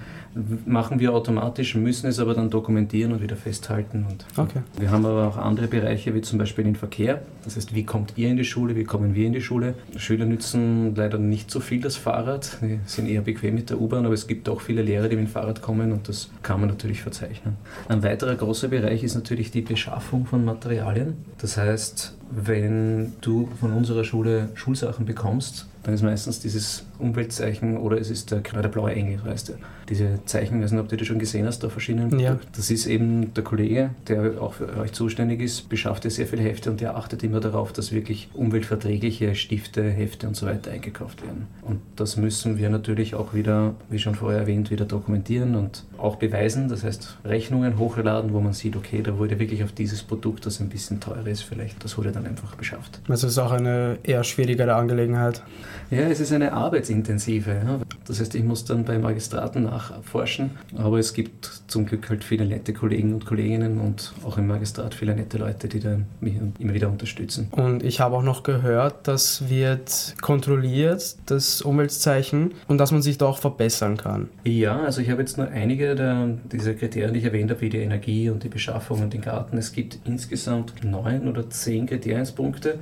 machen 0.66 0.99
wir 1.01 1.12
automatisch, 1.12 1.75
müssen 1.75 2.07
es 2.07 2.18
aber 2.18 2.35
dann 2.35 2.51
dokumentieren 2.51 3.12
und 3.12 3.23
wieder 3.23 3.37
festhalten. 3.37 4.07
Und 4.09 4.25
Okay. 4.37 4.61
wir 4.79 4.90
haben 4.90 5.05
aber 5.05 5.29
auch 5.29 5.37
andere 5.37 5.66
Bereiche, 5.68 6.14
wie 6.14 6.21
zum 6.23 6.38
Beispiel 6.38 6.64
den 6.64 6.77
Verkehr. 6.77 7.23
Das 7.45 7.57
heißt, 7.57 7.75
wie 7.75 7.85
kommt 7.85 8.14
ihr 8.16 8.29
in 8.29 8.37
die 8.37 8.45
Schule, 8.45 8.77
wie 8.77 8.85
kommen 8.85 9.14
wir 9.14 9.27
in 9.27 9.33
die 9.33 9.40
Schule? 9.40 9.75
Schüler 9.97 10.25
nützen 10.25 10.95
leider 10.95 11.18
nicht 11.18 11.51
so 11.51 11.61
viel 11.61 11.81
das 11.81 11.97
Fahrrad, 11.97 12.59
die 12.62 12.81
sind 12.87 13.09
eher 13.09 13.21
bequem 13.23 13.55
mit 13.55 13.71
der 13.71 13.81
U-Bahn, 13.81 14.05
aber 14.07 14.14
es 14.14 14.27
gibt 14.27 14.49
auch 14.49 14.61
viele 14.61 14.83
Lehrer, 14.83 15.09
die 15.09 15.16
mit 15.16 15.27
dem 15.27 15.31
Fahrrad 15.31 15.61
kommen 15.62 15.92
und 15.92 16.09
das 16.09 16.31
kann 16.42 16.61
man 16.61 16.68
natürlich 16.68 17.03
verzeichnen. 17.03 17.57
Ein 17.88 18.03
weiterer 18.03 18.35
großer 18.35 18.68
Bereich 18.68 19.03
ist 19.05 19.14
natürlich 19.14 19.51
die 19.51 19.62
Beschaffung 19.62 20.27
von 20.27 20.45
Materialien. 20.45 21.14
Das 21.38 21.57
heißt, 21.57 22.16
wenn 22.35 23.12
du 23.21 23.49
von 23.61 23.73
unserer 23.73 24.05
Schule 24.05 24.49
Schulsachen 24.55 25.05
bekommst, 25.05 25.66
dann 25.83 25.95
ist 25.95 26.03
meistens 26.03 26.38
dieses 26.40 26.85
Umweltzeichen 26.99 27.77
oder 27.77 27.99
es 27.99 28.09
ist 28.09 28.31
der, 28.31 28.40
genau 28.40 28.62
der 28.62 28.68
blaue 28.68 28.92
Engel, 28.92 29.18
weißt 29.25 29.49
du. 29.49 29.53
Diese 29.88 30.21
Zeichen, 30.27 30.59
ich 30.59 30.64
weiß 30.64 30.73
nicht, 30.73 30.81
ob 30.81 30.88
du 30.88 30.97
die 30.97 31.05
schon 31.05 31.18
gesehen 31.18 31.45
hast, 31.47 31.64
da 31.64 31.68
verschiedenen. 31.68 32.21
Ja. 32.21 32.38
Das 32.55 32.71
ist 32.71 32.87
eben 32.87 33.35
der 33.35 33.42
Kollege, 33.42 33.90
der 34.07 34.40
auch 34.40 34.55
für 34.55 34.77
euch 34.77 34.92
zuständig 34.92 35.40
ist, 35.40 35.68
beschafft 35.68 36.05
ja 36.05 36.11
sehr 36.11 36.27
viele 36.27 36.42
Hefte 36.42 36.71
und 36.71 36.81
der 36.81 36.97
achtet 36.97 37.25
immer 37.25 37.40
darauf, 37.40 37.73
dass 37.73 37.90
wirklich 37.90 38.29
umweltverträgliche 38.33 39.35
Stifte, 39.35 39.83
Hefte 39.83 40.29
und 40.29 40.37
so 40.37 40.47
weiter 40.47 40.71
eingekauft 40.71 41.23
werden. 41.23 41.47
Und 41.62 41.81
das 41.97 42.16
müssen 42.16 42.59
wir 42.59 42.71
natürlich 42.71 43.16
auch 43.16 43.35
wieder, 43.35 43.75
wie 43.90 43.99
schon 43.99 44.14
vorher 44.14 44.40
erwähnt, 44.40 44.71
wieder 44.71 44.85
dokumentieren 44.85 45.57
und 45.57 45.85
auch 45.99 46.16
beweisen. 46.16 46.68
Das 46.68 46.85
heißt, 46.85 47.18
Rechnungen 47.25 47.79
hochladen, 47.79 48.33
wo 48.33 48.40
man 48.40 48.53
sieht, 48.53 48.77
okay, 48.77 49.03
da 49.03 49.18
wurde 49.18 49.40
wirklich 49.40 49.64
auf 49.64 49.73
dieses 49.73 50.05
Produkt, 50.05 50.47
das 50.47 50.61
ein 50.61 50.68
bisschen 50.68 51.01
teurer 51.01 51.27
ist, 51.27 51.42
vielleicht, 51.42 51.85
das 51.85 51.99
wurde 51.99 52.12
dann 52.12 52.22
einfach 52.27 52.55
beschafft. 52.57 53.01
Also 53.09 53.27
es 53.27 53.35
ist 53.35 53.39
auch 53.39 53.53
eine 53.53 53.99
eher 54.03 54.25
schwierigere 54.25 54.75
Angelegenheit. 54.75 55.43
Ja, 55.91 56.09
es 56.09 56.21
ist 56.21 56.33
eine 56.33 56.55
arbeitsintensive. 56.55 57.51
Ja. 57.51 57.81
Das 58.07 58.19
heißt, 58.19 58.35
ich 58.35 58.43
muss 58.43 58.65
dann 58.65 58.85
bei 58.85 58.99
Magistraten 58.99 59.65
nachforschen, 59.65 60.53
aber 60.77 60.99
es 60.99 61.13
gibt 61.13 61.63
zum 61.67 61.85
Glück 61.85 62.09
halt 62.09 62.25
viele 62.25 62.47
nette 62.47 62.73
Kollegen 62.73 63.13
und 63.13 63.27
Kolleginnen 63.27 63.79
und 63.79 64.15
auch 64.25 64.39
im 64.39 64.47
Magistrat 64.47 64.95
viele 64.95 65.15
nette 65.15 65.37
Leute, 65.37 65.69
die 65.69 65.81
da 65.81 65.99
mich 66.21 66.35
immer 66.59 66.73
wieder 66.73 66.89
unterstützen. 66.89 67.49
Und 67.51 67.83
ich 67.83 68.01
habe 68.01 68.17
auch 68.17 68.23
noch 68.23 68.43
gehört, 68.43 69.07
das 69.07 69.51
wird 69.51 70.15
kontrolliert, 70.23 71.17
das 71.27 71.61
Umweltzeichen, 71.61 72.55
und 72.69 72.79
dass 72.79 72.91
man 72.91 73.03
sich 73.03 73.19
da 73.19 73.27
auch 73.27 73.39
verbessern 73.39 73.99
kann. 73.99 74.31
Ja, 74.45 74.81
also 74.81 75.03
ich 75.03 75.11
habe 75.11 75.21
jetzt 75.21 75.37
nur 75.37 75.49
einige 75.49 75.95
der, 75.95 76.39
dieser 76.51 76.73
Kriterien, 76.73 77.13
die 77.13 77.21
ich 77.21 77.27
erwähnt 77.27 77.51
habe, 77.51 77.61
wie 77.61 77.69
die 77.69 77.79
Energie 77.79 78.31
und 78.31 78.43
die 78.43 78.49
Beschaffung 78.49 79.03
und 79.03 79.13
den 79.13 79.21
Garten. 79.21 79.59
Es 79.59 79.73
gibt 79.73 79.99
insgesamt 80.05 80.83
neun 80.83 81.29
oder 81.29 81.51
zehn 81.51 81.87
Kriterienspunkte, 82.12 82.79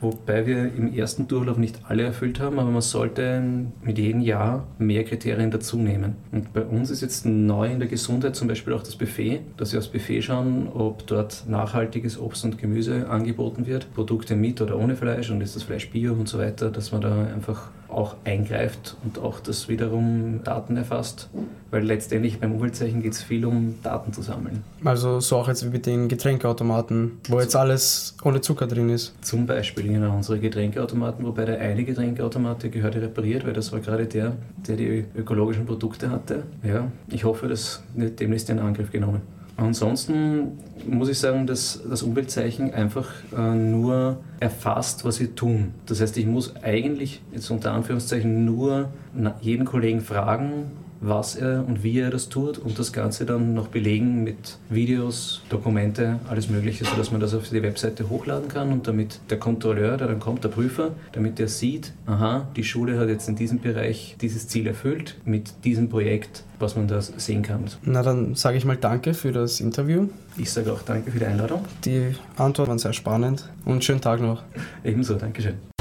wobei 0.00 0.46
wir 0.46 0.74
im 0.74 0.92
ersten 0.92 1.28
Durchlauf 1.28 1.58
nicht 1.58 1.78
alle 1.86 2.02
erfüllt 2.02 2.40
haben, 2.40 2.58
aber 2.58 2.70
man 2.70 2.82
sollte 2.82 3.40
mit 3.82 3.98
jedem 3.98 4.20
Jahr 4.20 4.66
mehr 4.78 5.04
Kriterien 5.04 5.50
dazu 5.52 5.76
nehmen. 5.76 6.16
Und 6.32 6.52
bei 6.52 6.62
uns 6.62 6.90
ist 6.90 7.02
jetzt 7.02 7.24
neu 7.24 7.70
in 7.70 7.78
der 7.78 7.88
Gesundheit 7.88 8.34
zum 8.34 8.48
Beispiel 8.48 8.72
auch 8.72 8.82
das 8.82 8.96
Buffet, 8.96 9.40
dass 9.56 9.72
wir 9.72 9.78
aufs 9.78 9.88
Buffet 9.88 10.22
schauen, 10.22 10.68
ob 10.74 11.06
dort 11.06 11.44
nachhaltiges 11.48 12.18
Obst 12.18 12.44
und 12.44 12.58
Gemüse 12.58 13.08
angeboten 13.08 13.66
wird, 13.66 13.92
Produkte 13.94 14.34
mit 14.34 14.60
oder 14.60 14.76
ohne 14.76 14.96
Fleisch 14.96 15.30
und 15.30 15.40
ist 15.40 15.54
das 15.54 15.62
Fleisch 15.62 15.88
bio 15.90 16.12
und 16.12 16.28
so 16.28 16.38
weiter, 16.38 16.70
dass 16.70 16.90
man 16.90 17.00
da 17.00 17.26
einfach 17.26 17.70
auch 17.92 18.16
eingreift 18.24 18.96
und 19.04 19.18
auch 19.18 19.40
das 19.40 19.68
wiederum 19.68 20.40
Daten 20.44 20.76
erfasst, 20.76 21.28
weil 21.70 21.84
letztendlich 21.84 22.40
beim 22.40 22.52
Umweltzeichen 22.52 23.02
geht 23.02 23.12
es 23.12 23.22
viel 23.22 23.44
um 23.44 23.76
Daten 23.82 24.12
zu 24.12 24.22
sammeln. 24.22 24.64
Also 24.84 25.20
so 25.20 25.36
auch 25.36 25.48
jetzt 25.48 25.64
wie 25.64 25.70
mit 25.70 25.86
den 25.86 26.08
Getränkeautomaten, 26.08 27.12
wo 27.28 27.40
jetzt 27.40 27.56
alles 27.56 28.16
ohne 28.24 28.40
Zucker 28.40 28.66
drin 28.66 28.88
ist. 28.88 29.14
Zum 29.22 29.46
Beispiel 29.46 29.88
genau 29.88 30.14
unsere 30.14 30.38
Getränkeautomaten, 30.38 31.24
wobei 31.24 31.44
der 31.44 31.60
eine 31.60 31.84
Getränkeautomat, 31.84 32.62
der 32.62 32.70
gehört 32.70 32.96
repariert, 32.96 33.46
weil 33.46 33.52
das 33.52 33.72
war 33.72 33.80
gerade 33.80 34.06
der, 34.06 34.32
der 34.66 34.76
die 34.76 35.04
ökologischen 35.16 35.66
Produkte 35.66 36.10
hatte. 36.10 36.42
Ja, 36.62 36.90
ich 37.08 37.24
hoffe, 37.24 37.48
dass 37.48 37.82
demnächst 37.94 38.50
in 38.50 38.58
Angriff 38.58 38.90
genommen. 38.90 39.22
Ansonsten 39.56 40.58
muss 40.88 41.08
ich 41.08 41.18
sagen, 41.18 41.46
dass 41.46 41.80
das 41.88 42.02
Umweltzeichen 42.02 42.72
einfach 42.72 43.10
äh, 43.36 43.54
nur 43.54 44.18
erfasst, 44.40 45.04
was 45.04 45.20
wir 45.20 45.34
tun. 45.34 45.72
Das 45.86 46.00
heißt, 46.00 46.16
ich 46.16 46.26
muss 46.26 46.56
eigentlich 46.62 47.20
jetzt 47.32 47.50
unter 47.50 47.72
Anführungszeichen 47.72 48.44
nur 48.44 48.88
jeden 49.40 49.64
Kollegen 49.64 50.00
fragen, 50.00 50.70
was 51.02 51.34
er 51.34 51.64
und 51.66 51.82
wie 51.82 51.98
er 51.98 52.10
das 52.10 52.28
tut 52.28 52.58
und 52.58 52.78
das 52.78 52.92
Ganze 52.92 53.26
dann 53.26 53.54
noch 53.54 53.68
belegen 53.68 54.22
mit 54.22 54.56
Videos, 54.70 55.42
Dokumente, 55.50 56.20
alles 56.28 56.48
Mögliche, 56.48 56.84
sodass 56.84 57.10
man 57.10 57.20
das 57.20 57.34
auf 57.34 57.48
die 57.50 57.62
Webseite 57.62 58.08
hochladen 58.08 58.48
kann 58.48 58.72
und 58.72 58.86
damit 58.86 59.20
der 59.28 59.38
Kontrolleur, 59.38 59.96
der 59.96 60.06
dann 60.06 60.20
kommt, 60.20 60.44
der 60.44 60.48
Prüfer, 60.48 60.92
damit 61.12 61.40
er 61.40 61.48
sieht, 61.48 61.92
aha, 62.06 62.46
die 62.56 62.64
Schule 62.64 62.98
hat 62.98 63.08
jetzt 63.08 63.28
in 63.28 63.36
diesem 63.36 63.58
Bereich 63.58 64.16
dieses 64.20 64.48
Ziel 64.48 64.66
erfüllt 64.66 65.16
mit 65.24 65.64
diesem 65.64 65.88
Projekt, 65.88 66.44
was 66.60 66.76
man 66.76 66.86
da 66.86 67.02
sehen 67.02 67.42
kann. 67.42 67.64
Na, 67.82 68.02
dann 68.02 68.36
sage 68.36 68.56
ich 68.56 68.64
mal 68.64 68.76
Danke 68.76 69.14
für 69.14 69.32
das 69.32 69.60
Interview. 69.60 70.08
Ich 70.36 70.50
sage 70.50 70.72
auch 70.72 70.82
Danke 70.82 71.10
für 71.10 71.18
die 71.18 71.26
Einladung. 71.26 71.64
Die 71.84 72.14
Antworten 72.36 72.70
waren 72.70 72.78
sehr 72.78 72.92
spannend 72.92 73.50
und 73.64 73.84
schönen 73.84 74.00
Tag 74.00 74.20
noch. 74.20 74.42
Ebenso, 74.84 75.14
Dankeschön. 75.14 75.71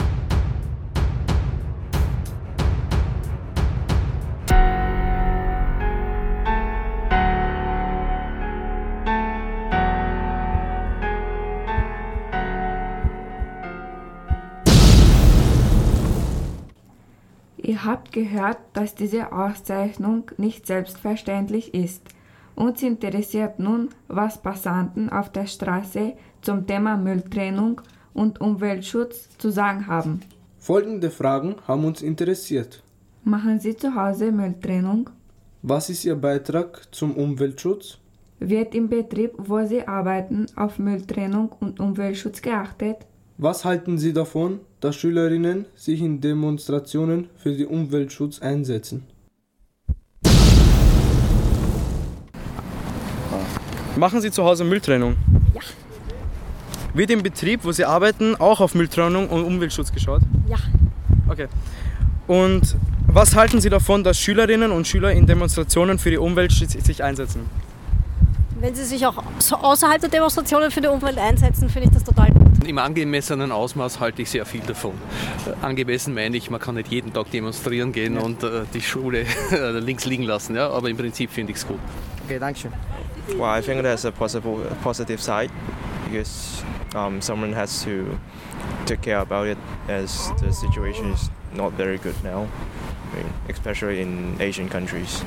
Habt 17.91 18.13
gehört, 18.13 18.57
dass 18.71 18.95
diese 18.95 19.33
Auszeichnung 19.33 20.31
nicht 20.37 20.65
selbstverständlich 20.65 21.73
ist. 21.73 22.03
Uns 22.55 22.81
interessiert 22.81 23.59
nun, 23.59 23.89
was 24.07 24.41
Passanten 24.41 25.09
auf 25.09 25.29
der 25.29 25.45
Straße 25.45 26.13
zum 26.41 26.65
Thema 26.65 26.95
Mülltrennung 26.95 27.81
und 28.13 28.39
Umweltschutz 28.39 29.37
zu 29.37 29.49
sagen 29.51 29.87
haben. 29.87 30.21
Folgende 30.57 31.09
Fragen 31.09 31.55
haben 31.67 31.83
uns 31.83 32.01
interessiert. 32.01 32.81
Machen 33.25 33.59
Sie 33.59 33.75
zu 33.75 33.93
Hause 33.93 34.31
Mülltrennung? 34.31 35.09
Was 35.61 35.89
ist 35.89 36.05
Ihr 36.05 36.15
Beitrag 36.15 36.87
zum 36.91 37.15
Umweltschutz? 37.15 37.97
Wird 38.39 38.73
im 38.73 38.87
Betrieb, 38.87 39.33
wo 39.37 39.65
Sie 39.65 39.85
arbeiten, 39.85 40.45
auf 40.55 40.79
Mülltrennung 40.79 41.49
und 41.59 41.79
Umweltschutz 41.81 42.41
geachtet? 42.41 42.97
Was 43.37 43.65
halten 43.65 43.97
Sie 43.97 44.13
davon, 44.13 44.61
dass 44.81 44.95
Schülerinnen 44.95 45.65
sich 45.75 46.01
in 46.01 46.19
Demonstrationen 46.19 47.29
für 47.37 47.53
den 47.53 47.67
Umweltschutz 47.67 48.41
einsetzen? 48.41 49.03
Machen 53.95 54.21
Sie 54.21 54.31
zu 54.31 54.43
Hause 54.43 54.63
Mülltrennung? 54.63 55.15
Ja. 55.53 55.61
Wird 56.93 57.11
im 57.11 57.21
Betrieb, 57.21 57.63
wo 57.63 57.71
Sie 57.71 57.85
arbeiten, 57.85 58.35
auch 58.35 58.59
auf 58.59 58.73
Mülltrennung 58.73 59.29
und 59.29 59.43
Umweltschutz 59.43 59.91
geschaut? 59.91 60.21
Ja. 60.49 60.57
Okay. 61.29 61.47
Und 62.27 62.75
was 63.07 63.35
halten 63.35 63.61
Sie 63.61 63.69
davon, 63.69 64.03
dass 64.03 64.17
Schülerinnen 64.19 64.71
und 64.71 64.87
Schüler 64.87 65.11
in 65.11 65.27
Demonstrationen 65.27 65.99
für 65.99 66.09
die 66.09 66.17
Umwelt 66.17 66.51
sich 66.51 67.03
einsetzen? 67.03 67.41
Wenn 68.59 68.73
sie 68.73 68.85
sich 68.85 69.05
auch 69.05 69.23
außerhalb 69.51 70.01
der 70.01 70.09
Demonstrationen 70.09 70.71
für 70.71 70.81
die 70.81 70.87
Umwelt 70.87 71.17
einsetzen, 71.17 71.69
finde 71.69 71.87
ich 71.87 71.93
das 71.93 72.03
total. 72.03 72.31
Im 72.65 72.77
angemessenen 72.77 73.51
Ausmaß 73.51 73.99
halte 73.99 74.21
ich 74.21 74.29
sehr 74.29 74.45
viel 74.45 74.61
davon. 74.61 74.93
Äh, 75.47 75.65
angemessen 75.65 76.13
meine 76.13 76.37
ich, 76.37 76.49
man 76.49 76.59
kann 76.59 76.75
nicht 76.75 76.89
jeden 76.89 77.11
Tag 77.11 77.31
demonstrieren 77.31 77.91
gehen 77.91 78.15
ja. 78.15 78.21
und 78.21 78.43
äh, 78.43 78.63
die 78.73 78.81
Schule 78.81 79.25
links 79.79 80.05
liegen 80.05 80.23
lassen, 80.23 80.55
ja? 80.55 80.69
aber 80.69 80.89
im 80.89 80.97
Prinzip 80.97 81.31
finde 81.31 81.51
ich 81.51 81.57
es 81.57 81.67
gut. 81.67 81.79
Okay, 82.25 82.39
danke 82.39 82.59
schön. 82.59 82.73
Well, 83.37 83.57
I 83.57 83.61
think 83.61 83.81
there's 83.81 84.05
a 84.05 84.11
possible, 84.11 84.59
a 84.69 84.75
positive 84.83 85.21
side 85.21 85.51
because 86.05 86.63
um, 86.95 87.21
someone 87.21 87.53
has 87.53 87.83
to 87.83 88.19
take 88.85 89.01
care 89.01 89.19
about 89.19 89.47
it 89.47 89.57
as 89.87 90.31
the 90.39 90.51
situation 90.51 91.11
is 91.13 91.29
not 91.55 91.73
very 91.73 91.97
good 91.97 92.15
now, 92.23 92.47
I 93.11 93.17
mean, 93.17 93.33
especially 93.49 94.01
in 94.01 94.35
Asian 94.39 94.69
countries. 94.69 95.23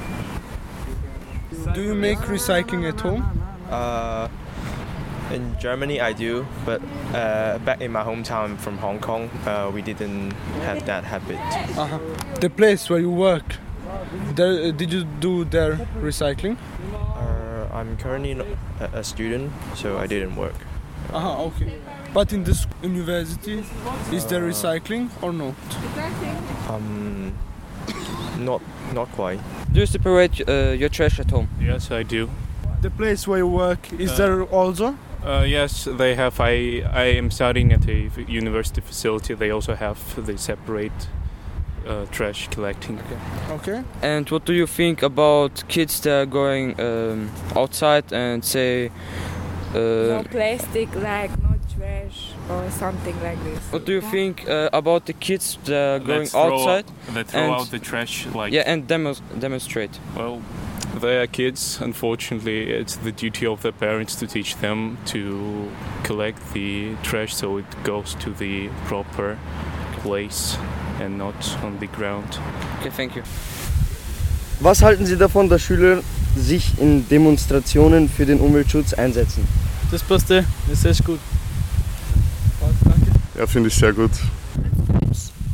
Do 1.74 1.82
you 1.82 1.94
make 1.94 2.18
recycling 2.28 2.88
at 2.88 3.00
home? 3.00 3.24
Uh, 3.70 4.28
in 5.32 5.56
Germany, 5.58 6.00
I 6.00 6.12
do, 6.12 6.46
but 6.64 6.80
uh, 7.14 7.58
back 7.58 7.80
in 7.80 7.92
my 7.92 8.02
hometown 8.02 8.58
from 8.58 8.78
Hong 8.78 9.00
Kong, 9.00 9.30
uh, 9.46 9.70
we 9.72 9.82
didn't 9.82 10.32
have 10.62 10.84
that 10.86 11.04
habit. 11.04 11.38
Uh-huh. 11.76 11.98
The 12.40 12.50
place 12.50 12.90
where 12.90 13.00
you 13.00 13.10
work, 13.10 13.56
there, 14.34 14.72
did 14.72 14.92
you 14.92 15.04
do 15.04 15.44
their 15.44 15.76
recycling? 16.00 16.56
Uh, 16.92 17.66
I'm 17.72 17.96
currently 17.96 18.32
a, 18.80 18.98
a 18.98 19.04
student, 19.04 19.52
so 19.74 19.98
I 19.98 20.06
didn't 20.06 20.36
work. 20.36 20.54
Uh-huh, 21.12 21.44
okay. 21.44 21.78
But 22.12 22.32
in 22.32 22.44
this 22.44 22.66
university, 22.82 23.64
is 24.12 24.24
there 24.26 24.42
recycling 24.42 25.10
or 25.22 25.32
not? 25.32 25.54
Um, 26.68 27.32
not, 28.38 28.62
not 28.92 29.10
quite. 29.12 29.40
Do 29.72 29.80
you 29.80 29.86
separate 29.86 30.48
uh, 30.48 30.76
your 30.78 30.88
trash 30.88 31.18
at 31.18 31.30
home? 31.30 31.48
Yes, 31.60 31.90
I 31.90 32.04
do. 32.04 32.30
The 32.82 32.90
place 32.90 33.26
where 33.26 33.38
you 33.38 33.48
work 33.48 33.92
is 33.98 34.12
Uh, 34.12 34.16
there 34.16 34.42
also? 34.44 34.96
Uh, 35.24 35.42
yes, 35.46 35.84
they 35.84 36.14
have. 36.14 36.38
I 36.38 36.82
I 36.92 37.16
am 37.16 37.30
studying 37.30 37.72
at 37.72 37.88
a 37.88 38.10
university 38.28 38.80
facility. 38.82 39.34
They 39.34 39.50
also 39.50 39.74
have 39.74 39.98
the 40.26 40.36
separate 40.36 41.08
uh, 41.86 42.06
trash 42.10 42.48
collecting. 42.48 43.00
Okay. 43.50 43.82
And 44.02 44.28
what 44.30 44.44
do 44.44 44.52
you 44.52 44.66
think 44.66 45.02
about 45.02 45.64
kids 45.68 46.00
that 46.00 46.12
are 46.12 46.26
going 46.26 46.78
um, 46.80 47.30
outside 47.56 48.12
and 48.12 48.44
say, 48.44 48.90
uh, 49.74 49.78
no 49.78 50.24
plastic, 50.30 50.94
like 50.94 51.30
no 51.42 51.53
trash 51.76 52.32
or 52.50 52.70
something 52.70 53.14
like 53.22 53.42
this. 53.44 53.58
what 53.72 53.84
do 53.84 53.92
you 53.92 54.00
think 54.00 54.46
uh, 54.48 54.68
about 54.72 55.06
the 55.06 55.12
kids 55.12 55.58
are 55.68 55.98
going 55.98 56.26
throw- 56.26 56.54
outside? 56.54 56.84
that 57.14 57.28
throw 57.28 57.40
and- 57.40 57.54
out 57.54 57.70
the 57.70 57.78
trash, 57.78 58.26
like 58.34 58.52
yeah, 58.52 58.62
and 58.72 58.86
demo- 58.86 59.14
demonstrate. 59.38 59.90
Well, 60.16 60.40
they 61.00 61.18
are 61.18 61.26
kids. 61.26 61.80
Unfortunately, 61.80 62.70
it's 62.70 62.96
the 62.96 63.12
duty 63.12 63.46
of 63.46 63.62
their 63.62 63.72
parents 63.72 64.14
to 64.16 64.26
teach 64.26 64.56
them 64.56 64.98
to 65.06 65.68
collect 66.04 66.38
the 66.52 66.94
trash 67.02 67.34
so 67.34 67.58
it 67.58 67.66
goes 67.84 68.14
to 68.16 68.30
the 68.30 68.68
proper 68.86 69.36
place 70.02 70.56
and 71.00 71.18
not 71.18 71.34
on 71.64 71.78
the 71.80 71.86
ground. 71.88 72.38
Okay, 72.80 72.90
thank 72.90 73.16
you. 73.16 73.22
Was 74.60 74.82
halten 74.82 75.04
Sie 75.06 75.16
davon, 75.16 75.48
dass 75.48 75.62
Schüler 75.62 76.02
sich 76.36 76.78
in 76.78 77.08
Demonstrationen 77.08 78.08
für 78.08 78.24
den 78.24 78.38
Umweltschutz 78.38 78.94
einsetzen? 78.94 79.46
Das 79.90 80.02
passt 80.02 80.30
eh, 80.30 80.44
das 80.68 80.84
ist 80.84 81.04
gut. 81.04 81.18
Ja, 83.36 83.48
finde 83.48 83.68
ich 83.68 83.74
sehr 83.74 83.92
gut. 83.92 84.12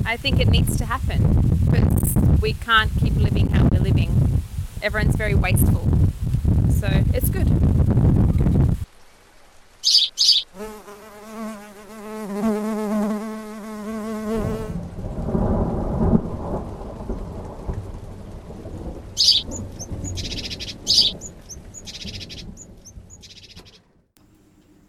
I 0.04 0.16
think 0.18 0.38
it 0.38 0.50
needs 0.50 0.76
to 0.76 0.84
happen 0.84 1.18
because 1.70 2.14
we 2.42 2.52
can't 2.52 2.90
keep 3.00 3.16
living 3.16 3.48
how 3.54 3.66
we're 3.70 3.82
living. 3.82 4.10
Everyone's 4.82 5.16
very 5.16 5.34
wasteful. 5.34 5.88
So 6.68 6.88
it's 7.14 7.30
good. 7.30 7.48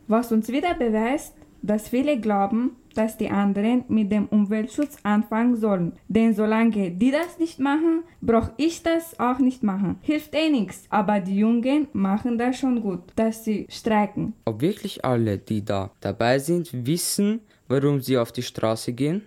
Was 0.07 0.31
uns 0.33 0.49
wieder 0.49 0.73
beweist, 0.73 1.33
dass 1.61 1.87
viele 1.87 2.19
glauben, 2.19 2.75
dass 2.97 3.17
die 3.17 3.29
anderen 3.29 3.83
mit 3.87 4.11
dem 4.11 4.27
Umweltschutz 4.27 4.97
anfangen 5.03 5.55
sollen. 5.55 5.93
Denn 6.07 6.33
solange 6.33 6.91
die 6.91 7.11
das 7.11 7.39
nicht 7.39 7.59
machen, 7.59 8.03
brauche 8.21 8.51
ich 8.57 8.83
das 8.83 9.19
auch 9.19 9.39
nicht 9.39 9.63
machen. 9.63 9.97
Hilft 10.01 10.33
eh 10.35 10.49
nichts. 10.49 10.83
Aber 10.89 11.19
die 11.19 11.37
Jungen 11.37 11.87
machen 11.93 12.37
das 12.37 12.57
schon 12.57 12.81
gut, 12.81 13.01
dass 13.15 13.43
sie 13.43 13.67
streiken. 13.69 14.33
Ob 14.45 14.61
wirklich 14.61 15.03
alle, 15.03 15.37
die 15.37 15.63
da 15.63 15.91
dabei 15.99 16.39
sind, 16.39 16.69
wissen, 16.85 17.41
warum 17.67 18.01
sie 18.01 18.17
auf 18.17 18.31
die 18.31 18.43
Straße 18.43 18.93
gehen? 18.93 19.23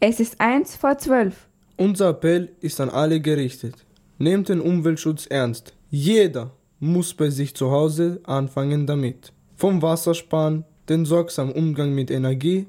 Es 0.00 0.20
ist 0.20 0.40
eins 0.40 0.76
vor 0.76 0.96
zwölf. 0.98 1.48
Unser 1.76 2.10
Appell 2.10 2.52
ist 2.60 2.80
an 2.80 2.90
alle 2.90 3.20
gerichtet. 3.20 3.74
Nehmt 4.18 4.48
den 4.48 4.60
Umweltschutz 4.60 5.26
ernst. 5.26 5.74
Jeder 5.90 6.52
muss 6.80 7.14
bei 7.14 7.30
sich 7.30 7.54
zu 7.54 7.70
Hause 7.70 8.20
anfangen 8.24 8.86
damit. 8.86 9.32
Vom 9.56 9.82
Wassersparen, 9.82 10.64
den 10.88 11.04
sorgsamen 11.04 11.52
Umgang 11.52 11.94
mit 11.94 12.10
Energie, 12.10 12.66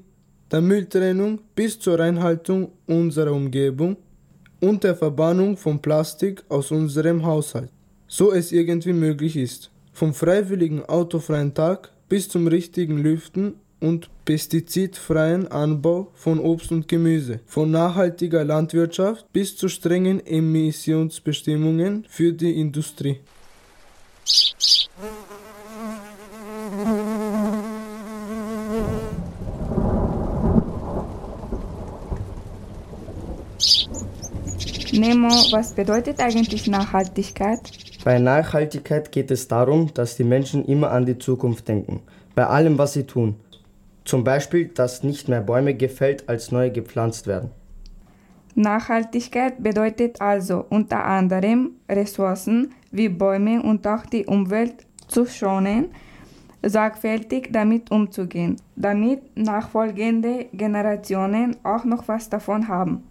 der 0.50 0.60
Mülltrennung 0.60 1.40
bis 1.54 1.78
zur 1.78 1.98
Reinhaltung 1.98 2.72
unserer 2.86 3.32
Umgebung 3.32 3.96
und 4.60 4.84
der 4.84 4.96
Verbannung 4.96 5.56
von 5.56 5.80
Plastik 5.80 6.42
aus 6.48 6.70
unserem 6.70 7.24
Haushalt, 7.24 7.70
so 8.06 8.32
es 8.32 8.52
irgendwie 8.52 8.92
möglich 8.92 9.36
ist. 9.36 9.70
Vom 9.92 10.14
freiwilligen 10.14 10.84
autofreien 10.84 11.54
Tag 11.54 11.92
bis 12.08 12.28
zum 12.28 12.46
richtigen 12.46 12.98
Lüften 12.98 13.54
und 13.80 14.10
pestizidfreien 14.24 15.48
Anbau 15.48 16.08
von 16.14 16.38
Obst 16.38 16.70
und 16.70 16.86
Gemüse, 16.86 17.40
von 17.46 17.70
nachhaltiger 17.70 18.44
Landwirtschaft 18.44 19.32
bis 19.32 19.56
zu 19.56 19.68
strengen 19.68 20.24
Emissionsbestimmungen 20.24 22.04
für 22.08 22.32
die 22.32 22.60
Industrie. 22.60 23.20
Nemo, 34.92 35.28
was 35.52 35.72
bedeutet 35.72 36.18
eigentlich 36.20 36.66
Nachhaltigkeit? 36.66 37.60
Bei 38.04 38.18
Nachhaltigkeit 38.18 39.12
geht 39.12 39.30
es 39.30 39.46
darum, 39.46 39.92
dass 39.94 40.16
die 40.16 40.24
Menschen 40.24 40.64
immer 40.64 40.90
an 40.90 41.06
die 41.06 41.18
Zukunft 41.18 41.68
denken, 41.68 42.00
bei 42.34 42.46
allem, 42.46 42.76
was 42.76 42.94
sie 42.94 43.04
tun. 43.04 43.36
Zum 44.04 44.24
Beispiel, 44.24 44.66
dass 44.68 45.04
nicht 45.04 45.28
mehr 45.28 45.42
Bäume 45.42 45.74
gefällt, 45.74 46.28
als 46.28 46.50
neue 46.50 46.72
gepflanzt 46.72 47.26
werden. 47.28 47.50
Nachhaltigkeit 48.56 49.62
bedeutet 49.62 50.20
also 50.20 50.64
unter 50.68 51.04
anderem 51.04 51.72
Ressourcen 51.88 52.72
wie 52.90 53.08
Bäume 53.08 53.62
und 53.62 53.86
auch 53.86 54.06
die 54.06 54.26
Umwelt 54.26 54.86
zu 55.06 55.26
schonen, 55.26 55.90
sorgfältig 56.62 57.50
damit 57.52 57.92
umzugehen, 57.92 58.56
damit 58.74 59.36
nachfolgende 59.36 60.46
Generationen 60.52 61.56
auch 61.62 61.84
noch 61.84 62.08
was 62.08 62.28
davon 62.28 62.66
haben. 62.66 63.04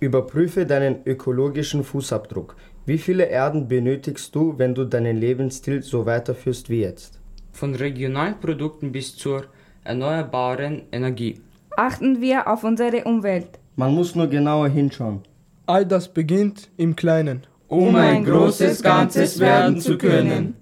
Überprüfe 0.00 0.64
deinen 0.64 0.96
ökologischen 1.04 1.84
Fußabdruck. 1.84 2.56
Wie 2.86 2.96
viele 2.96 3.26
Erden 3.26 3.68
benötigst 3.68 4.34
du, 4.34 4.58
wenn 4.58 4.74
du 4.74 4.84
deinen 4.84 5.18
Lebensstil 5.18 5.82
so 5.82 6.06
weiterführst 6.06 6.70
wie 6.70 6.80
jetzt? 6.80 7.20
Von 7.52 7.74
regionalen 7.74 8.40
Produkten 8.40 8.92
bis 8.92 9.14
zur 9.14 9.44
erneuerbaren 9.84 10.82
Energie. 10.90 11.40
Achten 11.76 12.20
wir 12.20 12.48
auf 12.48 12.64
unsere 12.64 13.04
Umwelt. 13.04 13.58
Man 13.76 13.94
muss 13.94 14.14
nur 14.14 14.26
genauer 14.26 14.68
hinschauen. 14.68 15.20
All 15.66 15.84
das 15.84 16.08
beginnt 16.08 16.70
im 16.78 16.96
Kleinen. 16.96 17.46
Um 17.68 17.94
ein 17.94 18.24
großes 18.24 18.82
Ganzes 18.82 19.38
werden 19.38 19.80
zu 19.80 19.98
können. 19.98 20.56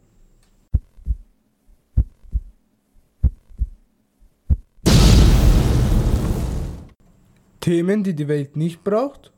Themen, 7.69 8.03
die 8.03 8.15
die 8.15 8.29
Welt 8.29 8.57
nicht 8.57 8.83
braucht 8.83 9.31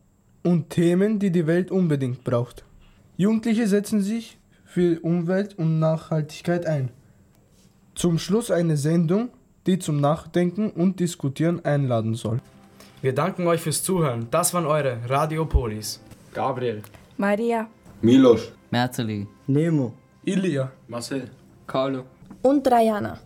und 0.44 0.70
Themen, 0.70 1.18
die 1.18 1.32
die 1.32 1.48
Welt 1.48 1.72
unbedingt 1.72 2.22
braucht. 2.22 2.64
Jugendliche 3.16 3.66
setzen 3.66 4.02
sich 4.02 4.38
für 4.64 5.00
Umwelt 5.00 5.58
und 5.58 5.80
Nachhaltigkeit 5.80 6.64
ein. 6.64 6.90
Zum 7.96 8.20
Schluss 8.20 8.52
eine 8.52 8.76
Sendung, 8.76 9.30
die 9.66 9.80
zum 9.80 10.00
Nachdenken 10.00 10.70
und 10.70 11.00
Diskutieren 11.00 11.64
einladen 11.64 12.14
soll. 12.14 12.38
Wir 13.02 13.16
danken 13.16 13.48
euch 13.48 13.62
fürs 13.62 13.82
Zuhören. 13.82 14.28
Das 14.30 14.54
waren 14.54 14.66
eure 14.66 14.98
Radiopolis. 15.08 16.00
Gabriel. 16.32 16.82
Maria. 17.16 17.66
Milos. 18.00 18.52
Merzeli. 18.70 19.26
Nemo. 19.48 19.92
Ilia. 20.24 20.70
Marcel. 20.86 21.28
Carlo. 21.66 22.04
Und 22.42 22.62
Trajana. 22.62 23.18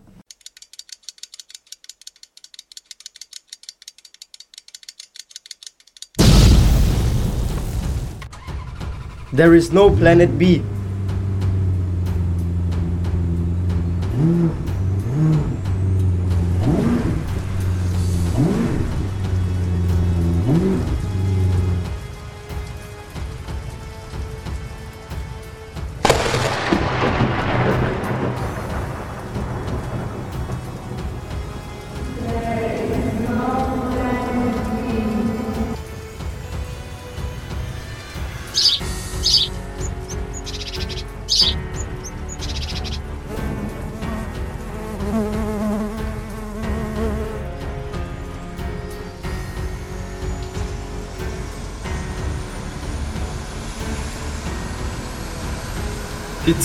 There 9.35 9.53
is 9.53 9.73
no 9.73 9.89
planet 9.89 10.39
B. 10.39 10.63
Mm, 14.15 14.47
mm. 14.47 15.64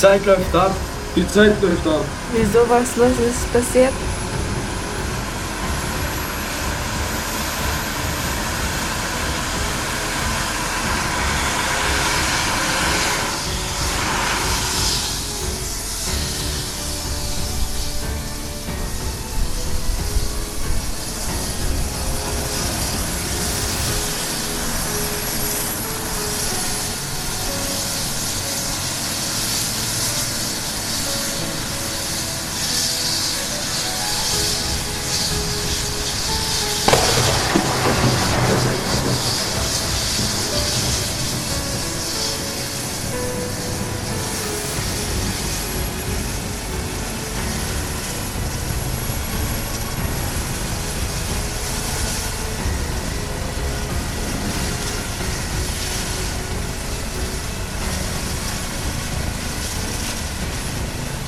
Zeit 0.01 0.25
läuft 0.25 0.55
ab. 0.55 0.75
Die 1.15 1.29
Zeit 1.29 1.61
läuft 1.61 1.87
ab. 1.87 2.05
Wieso 2.33 2.61
was 2.71 2.97
los 2.97 3.11
ist 3.29 3.53
passiert? 3.53 3.93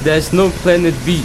There's 0.02 0.32
no 0.32 0.50
planet 0.50 0.94
B. 1.06 1.24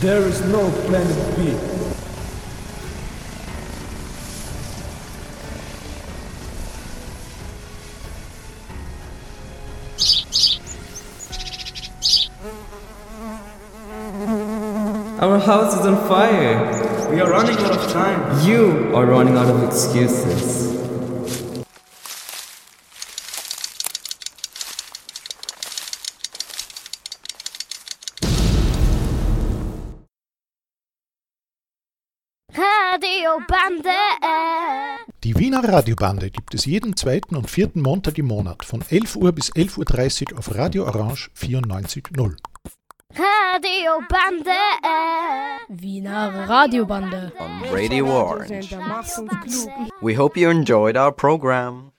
There 0.00 0.26
is 0.26 0.40
no 0.46 0.68
planet 0.88 1.36
B. 1.36 1.99
is 15.80 15.86
on 15.86 15.96
fire. 16.08 17.10
We 17.10 17.20
are 17.20 17.30
running 17.30 17.56
out 17.56 17.76
of 17.76 17.92
time. 17.92 18.20
You 18.46 18.94
are 18.94 19.06
running 19.06 19.36
out 19.36 19.48
of 19.48 19.62
excuses. 19.64 20.78
Radio 32.52 33.40
Bande. 33.48 33.88
Die 35.24 35.36
Wiener 35.36 35.62
Wiener 35.62 35.64
Radiobande 35.64 36.30
gibt 36.30 36.54
es 36.54 36.66
jeden 36.66 36.96
zweiten 36.96 37.36
und 37.36 37.48
vierten 37.48 37.80
Montag 37.80 38.18
im 38.18 38.26
Monat 38.26 38.64
von 38.64 38.82
11 38.88 39.16
Uhr 39.16 39.32
bis 39.32 39.52
11.30 39.52 40.32
Uhr 40.32 40.38
auf 40.38 40.54
Radio 40.54 40.84
Orange 40.84 41.30
94.0. 41.36 42.36
Radiobande. 43.14 44.56
Wiener 45.68 46.46
Radiobande. 46.48 47.32
On 47.40 47.72
Radio 47.72 48.06
Orange. 48.06 48.74
We 50.02 50.14
hope 50.14 50.36
you 50.36 50.48
enjoyed 50.50 50.96
our 50.96 51.12
program. 51.12 51.89